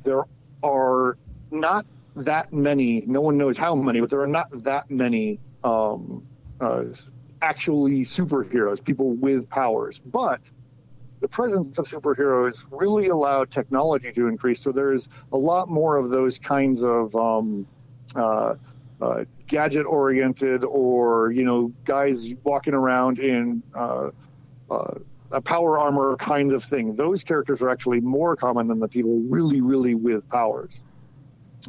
[0.03, 0.23] there
[0.63, 1.17] are
[1.51, 1.85] not
[2.15, 3.03] that many.
[3.05, 6.25] No one knows how many, but there are not that many um,
[6.59, 6.85] uh,
[7.41, 9.99] actually superheroes, people with powers.
[9.99, 10.49] But
[11.19, 14.61] the presence of superheroes really allowed technology to increase.
[14.61, 17.67] So there's a lot more of those kinds of um,
[18.15, 18.55] uh,
[19.01, 24.09] uh, gadget oriented or, you know, guys walking around in uh,
[24.69, 24.93] uh
[25.31, 26.95] a power armor kind of thing.
[26.95, 30.83] Those characters are actually more common than the people really, really with powers.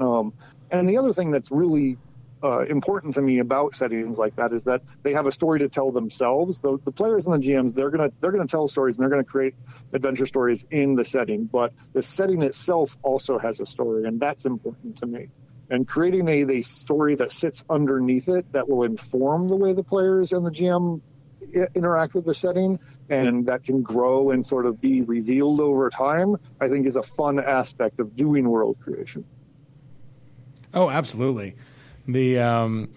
[0.00, 0.32] Um,
[0.70, 1.98] and the other thing that's really
[2.42, 5.68] uh, important to me about settings like that is that they have a story to
[5.68, 6.60] tell themselves.
[6.60, 9.24] The, the players and the GMs they're gonna they're gonna tell stories and they're gonna
[9.24, 9.54] create
[9.92, 14.44] adventure stories in the setting, but the setting itself also has a story, and that's
[14.44, 15.28] important to me.
[15.70, 19.82] And creating a, a story that sits underneath it that will inform the way the
[19.82, 21.02] players and the GM
[21.74, 22.78] interact with the setting
[23.08, 27.02] and that can grow and sort of be revealed over time, I think is a
[27.02, 29.24] fun aspect of doing world creation.
[30.74, 31.56] Oh, absolutely.
[32.06, 32.90] The um,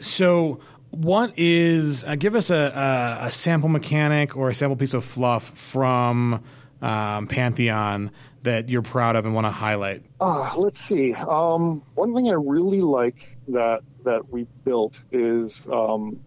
[0.00, 4.94] so what is uh, give us a, a, a, sample mechanic or a sample piece
[4.94, 6.42] of fluff from
[6.80, 8.10] um, Pantheon
[8.42, 10.04] that you're proud of and want to highlight?
[10.20, 11.14] Uh, let's see.
[11.14, 16.20] Um, one thing I really like that that we built is um,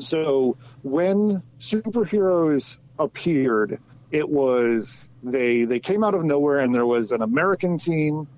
[0.00, 3.80] so when superheroes appeared,
[4.10, 8.28] it was they they came out of nowhere, and there was an American team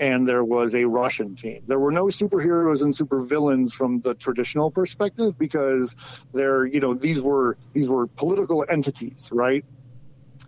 [0.00, 1.62] and there was a Russian team.
[1.66, 5.94] There were no superheroes and supervillains from the traditional perspective because
[6.32, 9.64] they're you know these were these were political entities, right?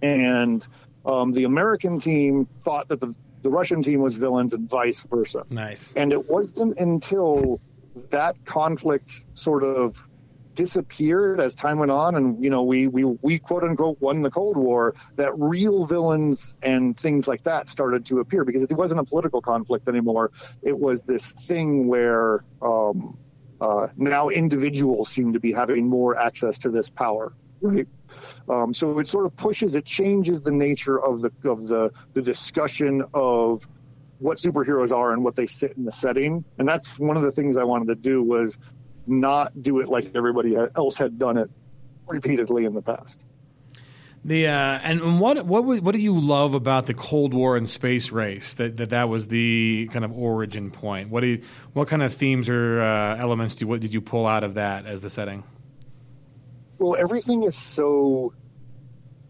[0.02, 0.66] And
[1.04, 5.44] um, the American team thought that the the Russian team was villains and vice versa.
[5.50, 5.92] Nice.
[5.94, 7.60] And it wasn't until
[8.10, 10.06] that conflict sort of
[10.56, 14.30] disappeared as time went on and you know we we we quote unquote won the
[14.30, 18.44] cold war that real villains and things like that started to appear.
[18.44, 20.32] Because it wasn't a political conflict anymore.
[20.62, 23.18] It was this thing where um,
[23.60, 27.88] uh, now individuals seem to be having more access to this power right?
[28.48, 32.22] Um, so it sort of pushes it changes the nature of the of the the
[32.22, 33.66] discussion of
[34.18, 36.44] what superheroes are and what they sit in the setting.
[36.58, 38.58] And that's one of the things i wanted to do was
[39.06, 41.50] not do it like everybody else had done it
[42.06, 43.20] repeatedly in the past.
[44.24, 48.10] The uh, and what what what do you love about the Cold War and space
[48.10, 48.54] race?
[48.54, 51.10] That that, that was the kind of origin point.
[51.10, 51.42] What do you,
[51.74, 54.84] what kind of themes or uh, elements do what did you pull out of that
[54.84, 55.44] as the setting?
[56.78, 58.32] Well, everything is so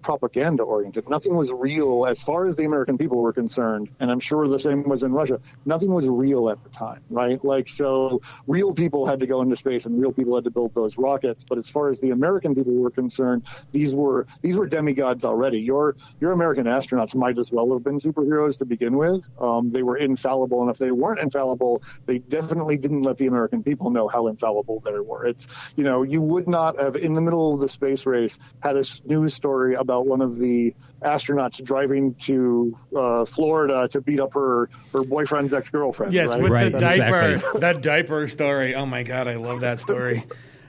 [0.07, 1.11] propaganda oriented.
[1.11, 3.89] Nothing was real as far as the American people were concerned.
[3.99, 5.41] And I'm sure the same was in Russia.
[5.65, 7.45] Nothing was real at the time, right?
[7.45, 10.73] Like, so real people had to go into space and real people had to build
[10.77, 11.43] those rockets.
[11.43, 13.43] But as far as the American people were concerned,
[13.73, 15.59] these were, these were demigods already.
[15.59, 19.29] Your, your American astronauts might as well have been superheroes to begin with.
[19.41, 20.63] Um, they were infallible.
[20.63, 24.79] And if they weren't infallible, they definitely didn't let the American people know how infallible
[24.85, 25.27] they were.
[25.27, 28.77] It's, you know, you would not have in the middle of the space race had
[28.77, 34.21] a news story about about one of the astronauts driving to uh, Florida to beat
[34.21, 36.13] up her her boyfriend's ex girlfriend.
[36.13, 36.43] Yes, right?
[36.43, 37.61] with Right, the diaper, exactly.
[37.61, 38.75] that diaper story.
[38.75, 40.25] Oh my god, I love that story.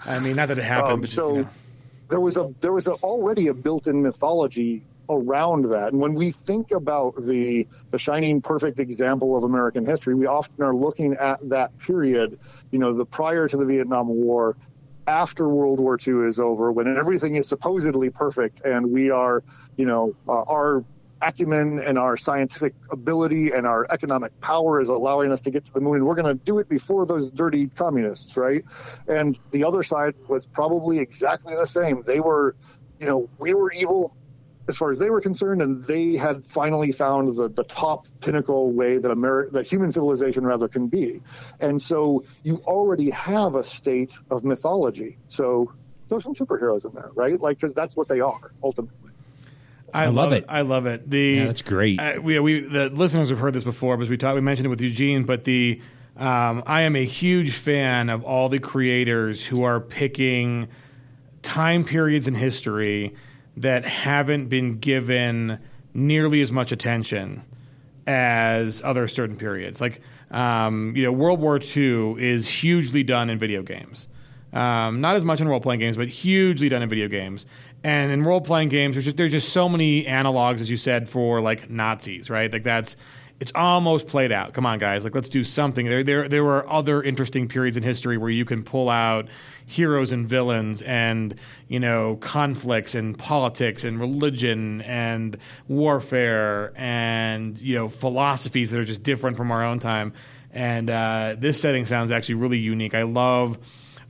[0.06, 1.50] I mean, not that it happened, Um, but just, so you know.
[2.10, 5.94] there was a there was a, already a built-in mythology around that.
[5.94, 10.64] And when we think about the the shining perfect example of American history, we often
[10.64, 12.38] are looking at that period,
[12.72, 14.56] you know, the prior to the Vietnam War,
[15.08, 19.44] after World War II is over, when everything is supposedly perfect, and we are,
[19.78, 20.84] you know, uh, our
[21.22, 25.74] acumen and our scientific ability and our economic power is allowing us to get to
[25.74, 28.64] the moon and we're going to do it before those dirty communists right?
[29.08, 32.04] And the other side was probably exactly the same.
[32.06, 32.56] They were
[33.00, 34.16] you know we were evil
[34.68, 38.72] as far as they were concerned and they had finally found the, the top pinnacle
[38.72, 41.22] way that Ameri- that human civilization rather can be
[41.60, 45.72] and so you already have a state of mythology so
[46.10, 49.12] there's some superheroes in there right like because that's what they are ultimately
[49.94, 50.46] I, love it.
[50.50, 51.10] I love it.
[51.10, 52.00] The Yeah, that's great.
[52.00, 54.36] Uh, we, we the listeners have heard this before, because we talked.
[54.36, 55.82] We mentioned it with Eugene, but the
[56.18, 60.68] um, I am a huge fan of all the creators who are picking
[61.42, 63.16] time periods in history
[63.58, 65.60] that haven't been given
[65.94, 67.44] nearly as much attention
[68.06, 69.82] as other certain periods.
[69.82, 70.02] Like,
[70.32, 74.08] um, you know, World War II is hugely done in video games.
[74.54, 77.46] Um, not as much in role playing games, but hugely done in video games.
[77.84, 81.10] And in role playing games, there's just, there's just so many analogs, as you said,
[81.10, 82.52] for like Nazis, right?
[82.52, 82.96] Like that's
[83.40, 84.54] it's almost played out.
[84.54, 85.86] Come on, guys, like let's do something.
[85.86, 89.28] There, there, there were other interesting periods in history where you can pull out
[89.68, 91.36] heroes and villains, and
[91.68, 98.86] you know conflicts and politics and religion and warfare and you know philosophies that are
[98.86, 100.14] just different from our own time.
[100.52, 102.96] And uh, this setting sounds actually really unique.
[102.96, 103.60] I love.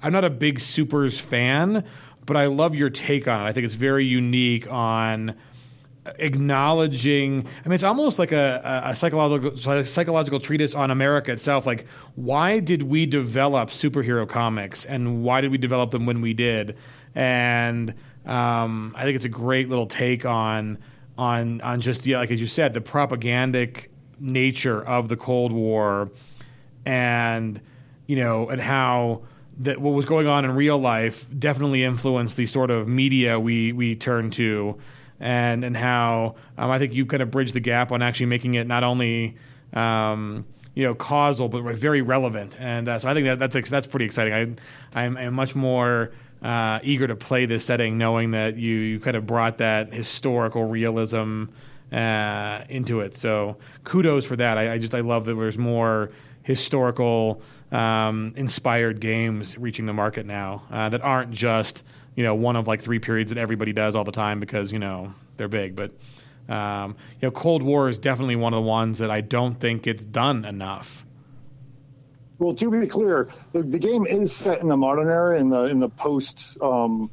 [0.02, 1.84] I'm not a big supers fan,
[2.26, 3.50] but I love your take on it.
[3.50, 5.36] I think it's very unique on
[6.20, 9.56] acknowledging i mean it's almost like a, a psychological
[9.86, 11.66] psychological treatise on america itself.
[11.66, 11.86] Like
[12.16, 16.78] why did we develop superhero comics and why did we develop them when we did?
[17.16, 17.94] And
[18.26, 20.78] um, i think it's a great little take on
[21.18, 23.88] on on just the like as you said the propagandic
[24.20, 26.12] nature of the cold war
[26.86, 27.60] and
[28.06, 29.22] you know and how
[29.60, 33.72] that what was going on in real life definitely influenced the sort of media we
[33.72, 34.78] we turn to
[35.20, 38.56] and and how um, I think you kind of bridge the gap on actually making
[38.56, 39.36] it not only
[39.74, 40.46] um,
[40.76, 42.56] you know causal but very relevant.
[42.60, 44.34] And uh, so I think that that's that's pretty exciting.
[44.34, 46.12] I I'm, I'm much more
[46.42, 50.66] uh, eager to play this setting, knowing that you you kind of brought that historical
[50.66, 51.46] realism
[51.92, 53.16] uh, into it.
[53.16, 54.58] So kudos for that.
[54.58, 56.12] I, I just I love that there's more
[56.44, 57.42] historical
[57.72, 61.84] um, inspired games reaching the market now uh, that aren't just
[62.18, 64.80] you know one of like three periods that everybody does all the time because you
[64.80, 65.76] know they're big.
[65.76, 65.92] But
[66.50, 69.88] um, you know, Cold War is definitely one of the ones that I don't think
[69.88, 71.06] it's done enough.
[72.40, 75.64] Well, to be clear, the, the game is set in the modern era, in the
[75.64, 77.12] in the post um,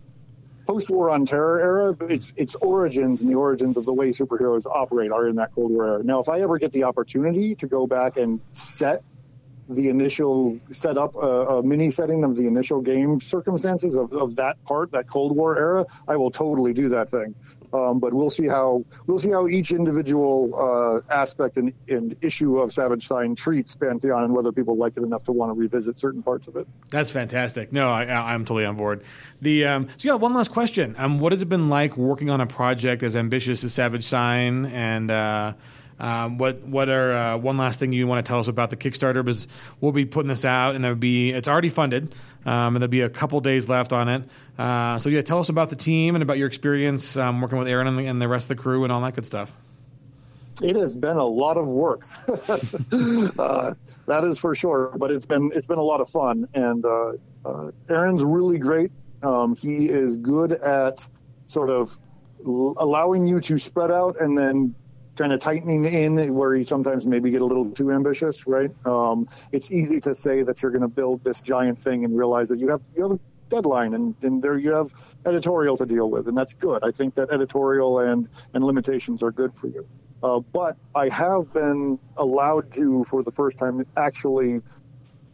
[0.66, 1.92] post war on terror era.
[1.92, 5.54] But its its origins and the origins of the way superheroes operate are in that
[5.54, 6.02] Cold War era.
[6.02, 9.02] Now, if I ever get the opportunity to go back and set
[9.68, 14.36] the initial set up a, a mini setting of the initial game circumstances of, of
[14.36, 17.34] that part, that Cold War era, I will totally do that thing.
[17.72, 22.60] Um, but we'll see how we'll see how each individual uh, aspect and, and issue
[22.60, 25.98] of Savage Sign treats Pantheon and whether people like it enough to want to revisit
[25.98, 26.68] certain parts of it.
[26.90, 27.72] That's fantastic.
[27.72, 29.02] No, I, I'm totally on board.
[29.42, 30.94] The um, so yeah, one last question.
[30.98, 34.66] Um, what has it been like working on a project as ambitious as Savage Sign
[34.66, 35.54] and uh,
[35.98, 38.76] um, what what are uh, one last thing you want to tell us about the
[38.76, 39.24] Kickstarter?
[39.24, 39.46] Because
[39.80, 42.14] we'll be putting this out, and there'll be it's already funded,
[42.44, 44.22] um, and there'll be a couple days left on it.
[44.58, 47.68] Uh, so yeah, tell us about the team and about your experience um, working with
[47.68, 49.52] Aaron and the, and the rest of the crew and all that good stuff.
[50.62, 53.74] It has been a lot of work, uh,
[54.06, 54.92] that is for sure.
[54.96, 57.12] But it's been it's been a lot of fun, and uh,
[57.44, 58.90] uh, Aaron's really great.
[59.22, 61.08] Um, he is good at
[61.46, 61.98] sort of
[62.44, 64.74] allowing you to spread out and then
[65.16, 68.70] kind of tightening in where you sometimes maybe get a little too ambitious, right?
[68.86, 72.48] Um, it's easy to say that you're going to build this giant thing and realize
[72.48, 74.92] that you have you have a deadline and, and there you have
[75.26, 76.82] editorial to deal with, and that's good.
[76.82, 79.86] I think that editorial and and limitations are good for you.
[80.22, 84.62] Uh, but I have been allowed to, for the first time, actually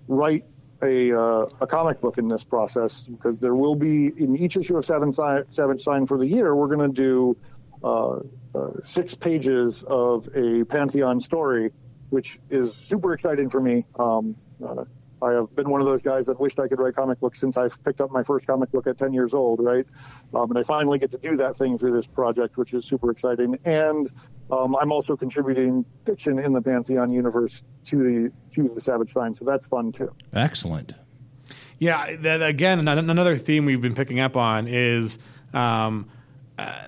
[0.09, 0.45] write
[0.83, 4.77] a, uh, a comic book in this process because there will be in each issue
[4.77, 7.37] of Savage Sign, Savage Sign for the year, we're going to do
[8.85, 11.71] six pages of a Pantheon story,
[12.11, 13.87] which is super exciting for me.
[13.99, 14.85] Um, uh,
[15.23, 17.57] I have been one of those guys that wished I could write comic books since
[17.57, 19.85] I picked up my first comic book at 10 years old, right?
[20.35, 23.11] Um, and I finally get to do that thing through this project, which is super
[23.11, 23.59] exciting.
[23.65, 24.11] And
[24.51, 29.35] um, I'm also contributing fiction in the Pantheon universe to the to the Savage Sign,
[29.35, 30.13] so that's fun too.
[30.33, 30.95] Excellent.
[31.79, 35.19] Yeah, that again, another theme we've been picking up on is
[35.55, 36.11] um,
[36.59, 36.83] uh,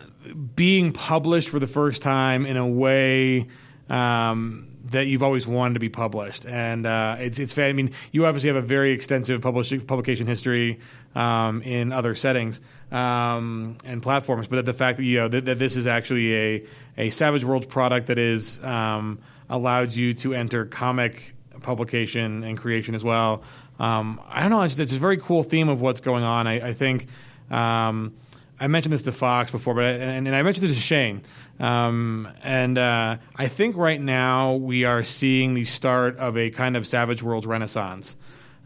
[0.55, 3.49] being published for the first time in a way
[3.89, 7.57] um, that you've always wanted to be published, and uh, it's it's.
[7.59, 10.81] I mean, you obviously have a very extensive publishing publication history
[11.15, 12.61] um, in other settings
[12.91, 16.67] um, and platforms, but the fact that you know that, that, this is actually a
[16.97, 19.19] a Savage Worlds product that is um,
[19.49, 23.43] allowed you to enter comic publication and creation as well.
[23.79, 24.63] Um, I don't know.
[24.63, 26.47] It's, it's, a very cool theme of what's going on.
[26.47, 27.09] I, I think.
[27.51, 28.15] Um,
[28.63, 31.23] I mentioned this to Fox before, but I, and, and, I mentioned this to Shane.
[31.59, 36.77] Um, and uh, I think right now we are seeing the start of a kind
[36.77, 38.17] of Savage Worlds renaissance.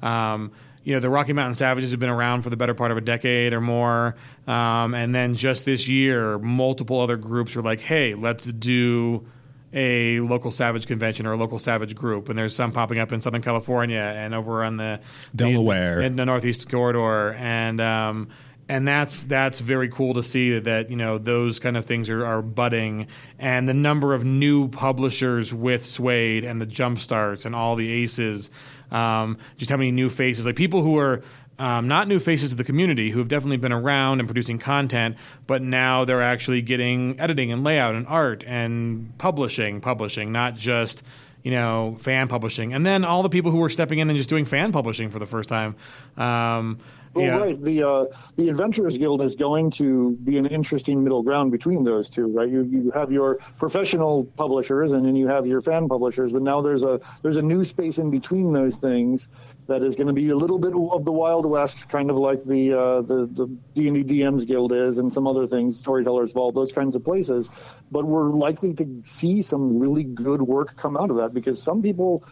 [0.03, 0.53] Um,
[0.85, 3.01] you know, the Rocky Mountain Savages have been around for the better part of a
[3.01, 4.17] decade or more.
[4.47, 9.27] Um, and then just this year, multiple other groups are like, hey, let's do
[9.73, 13.21] a local savage convention or a local savage group, and there's some popping up in
[13.21, 15.01] Southern California and over on the
[15.35, 18.29] Delaware in, in the Northeast corridor, and um,
[18.69, 22.25] and that's that's very cool to see that, you know those kind of things are,
[22.25, 23.07] are budding,
[23.39, 28.51] and the number of new publishers with SWADE and the Jumpstarts and all the aces,
[28.91, 31.23] um, just how many new faces, like people who are
[31.59, 35.17] um, not new faces to the community who have definitely been around and producing content,
[35.47, 41.03] but now they're actually getting editing and layout and art and publishing, publishing, not just
[41.43, 44.29] you know fan publishing, and then all the people who are stepping in and just
[44.29, 45.77] doing fan publishing for the first time.
[46.17, 46.81] Um,
[47.17, 47.37] well, yeah.
[47.37, 47.61] right.
[47.61, 48.05] The uh,
[48.37, 52.49] the Adventurers Guild is going to be an interesting middle ground between those two, right?
[52.49, 56.61] You you have your professional publishers, and then you have your fan publishers, but now
[56.61, 59.29] there's a there's a new space in between those things
[59.67, 62.45] that is going to be a little bit of the Wild West, kind of like
[62.45, 66.33] the uh, the the D and D DMs Guild is, and some other things, Storytellers
[66.33, 67.49] Vault, those kinds of places.
[67.91, 71.83] But we're likely to see some really good work come out of that because some
[71.83, 72.23] people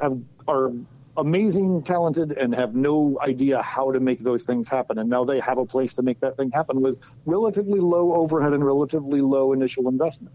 [0.00, 0.18] have
[0.48, 0.72] are
[1.16, 4.98] amazing, talented, and have no idea how to make those things happen.
[4.98, 8.52] And now they have a place to make that thing happen with relatively low overhead
[8.52, 10.34] and relatively low initial investment.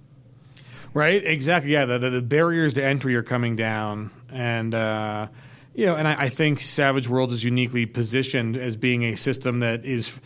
[0.93, 1.71] Right, exactly.
[1.71, 5.27] Yeah, the, the, the barriers to entry are coming down, and uh,
[5.75, 9.59] you know, and I, I think Savage Worlds is uniquely positioned as being a system
[9.59, 10.19] that is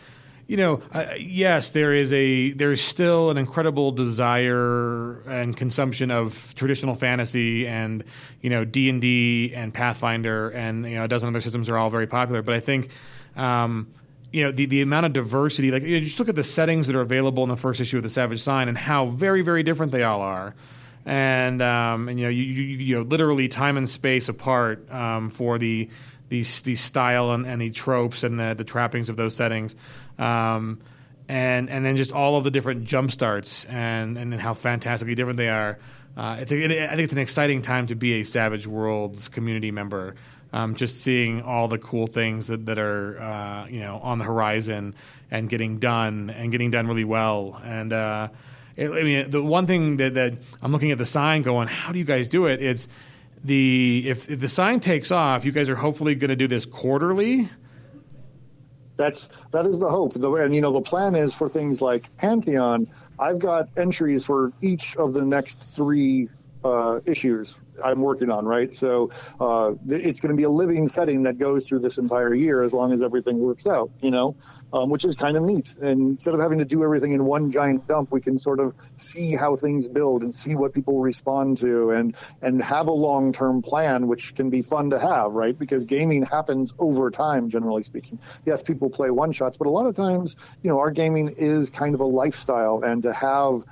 [0.47, 6.53] you know, uh, yes, there is a there's still an incredible desire and consumption of
[6.55, 8.03] traditional fantasy, and
[8.41, 11.77] you know, D and D and Pathfinder, and you know, a dozen other systems are
[11.77, 12.41] all very popular.
[12.41, 12.89] But I think.
[13.35, 13.93] Um,
[14.31, 16.87] you know the, the amount of diversity like you know, just look at the settings
[16.87, 19.61] that are available in the first issue of the savage sign and how very very
[19.61, 20.55] different they all are
[21.05, 25.29] and um, and you know you, you, you, know literally time and space apart um,
[25.29, 25.89] for the
[26.29, 29.75] these these style and, and the tropes and the, the trappings of those settings
[30.19, 30.79] um,
[31.27, 35.37] and and then just all of the different jump starts and and how fantastically different
[35.37, 35.79] they are.
[36.15, 40.15] Uh, it's I think it's an exciting time to be a Savage Worlds community member.
[40.51, 44.25] Um, just seeing all the cool things that, that are uh, you know on the
[44.25, 44.93] horizon
[45.31, 47.59] and getting done and getting done really well.
[47.63, 48.27] And uh,
[48.75, 51.91] it, I mean, the one thing that, that I'm looking at the sign going, how
[51.91, 52.61] do you guys do it?
[52.61, 52.87] It's
[53.43, 56.65] the if, if the sign takes off, you guys are hopefully going to do this
[56.65, 57.49] quarterly
[58.95, 60.13] that's that is the hope.
[60.13, 62.87] The, and you know, the plan is for things like Pantheon.
[63.19, 66.29] I've got entries for each of the next three
[66.63, 68.75] uh, issues I'm working on, right?
[68.75, 72.63] So uh, it's going to be a living setting that goes through this entire year
[72.63, 74.35] as long as everything works out, you know,
[74.73, 75.75] um, which is kind of neat.
[75.81, 78.73] And instead of having to do everything in one giant dump, we can sort of
[78.97, 83.31] see how things build and see what people respond to and and have a long
[83.31, 85.57] term plan, which can be fun to have, right?
[85.57, 88.19] Because gaming happens over time, generally speaking.
[88.45, 91.69] Yes, people play one shots, but a lot of times, you know, our gaming is
[91.69, 93.63] kind of a lifestyle, and to have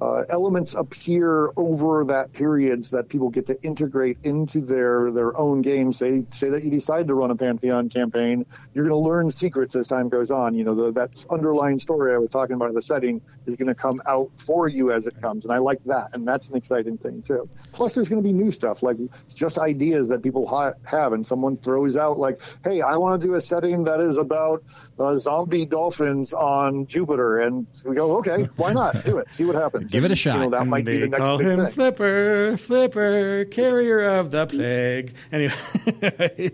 [0.00, 5.62] uh, elements appear over that periods that people get to integrate into their their own
[5.62, 5.92] game.
[5.92, 8.44] Say say that you decide to run a Pantheon campaign,
[8.74, 10.54] you're going to learn secrets as time goes on.
[10.54, 13.68] You know the, that underlying story I was talking about in the setting is going
[13.68, 16.56] to come out for you as it comes, and I like that, and that's an
[16.56, 17.48] exciting thing too.
[17.72, 18.98] Plus, there's going to be new stuff like
[19.34, 23.26] just ideas that people ha- have, and someone throws out like, "Hey, I want to
[23.26, 24.62] do a setting that is about
[24.98, 29.32] uh, zombie dolphins on Jupiter," and we go, "Okay, why not do it?
[29.32, 30.36] See what happens." Give it a shot.
[30.36, 31.72] You know, that might be the next call big him thing.
[31.72, 35.14] Flipper, Flipper, carrier of the plague.
[35.32, 35.54] Anyway,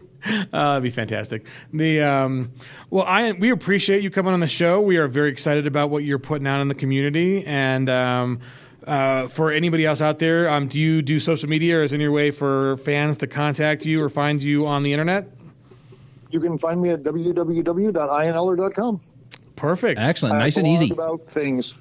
[0.53, 1.47] uh, it'd be fantastic.
[1.73, 2.53] The um,
[2.91, 4.81] well, I we appreciate you coming on the show.
[4.81, 8.41] We are very excited about what you're putting out in the community, and um,
[8.87, 12.01] uh, for anybody else out there, um, do you do social media, or is there
[12.01, 15.29] any way for fans to contact you or find you on the internet?
[16.31, 19.01] You can find me at www.inler.com.
[19.55, 20.01] Perfect.
[20.01, 20.35] Excellent.
[20.37, 20.91] I Nice and easy.
[20.91, 21.79] About things.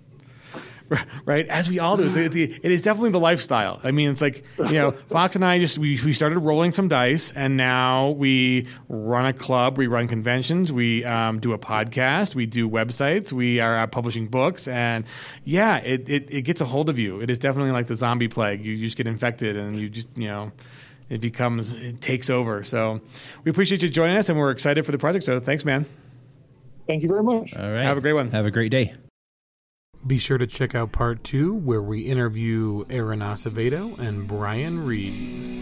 [1.26, 1.48] right?
[1.48, 2.04] As we all do.
[2.04, 3.80] It's, it's, it is definitely the lifestyle.
[3.84, 6.88] I mean, it's like, you know, Fox and I just, we, we started rolling some
[6.88, 12.36] dice and now we run a club, we run conventions, we um, do a podcast,
[12.36, 14.68] we do websites, we are uh, publishing books.
[14.68, 15.06] And
[15.44, 17.22] yeah, it, it, it gets a hold of you.
[17.22, 18.66] It is definitely like the zombie plague.
[18.66, 20.52] You just get infected and you just, you know,
[21.10, 22.64] it becomes, it takes over.
[22.64, 23.02] So
[23.44, 25.26] we appreciate you joining us and we're excited for the project.
[25.26, 25.86] So thanks, man.
[26.88, 27.56] Thank you very much.
[27.56, 27.84] All right.
[27.84, 28.32] Have a great one.
[28.32, 28.94] Have a great day.
[30.06, 35.56] Be sure to check out part two, where we interview Aaron Acevedo and Brian Reeves.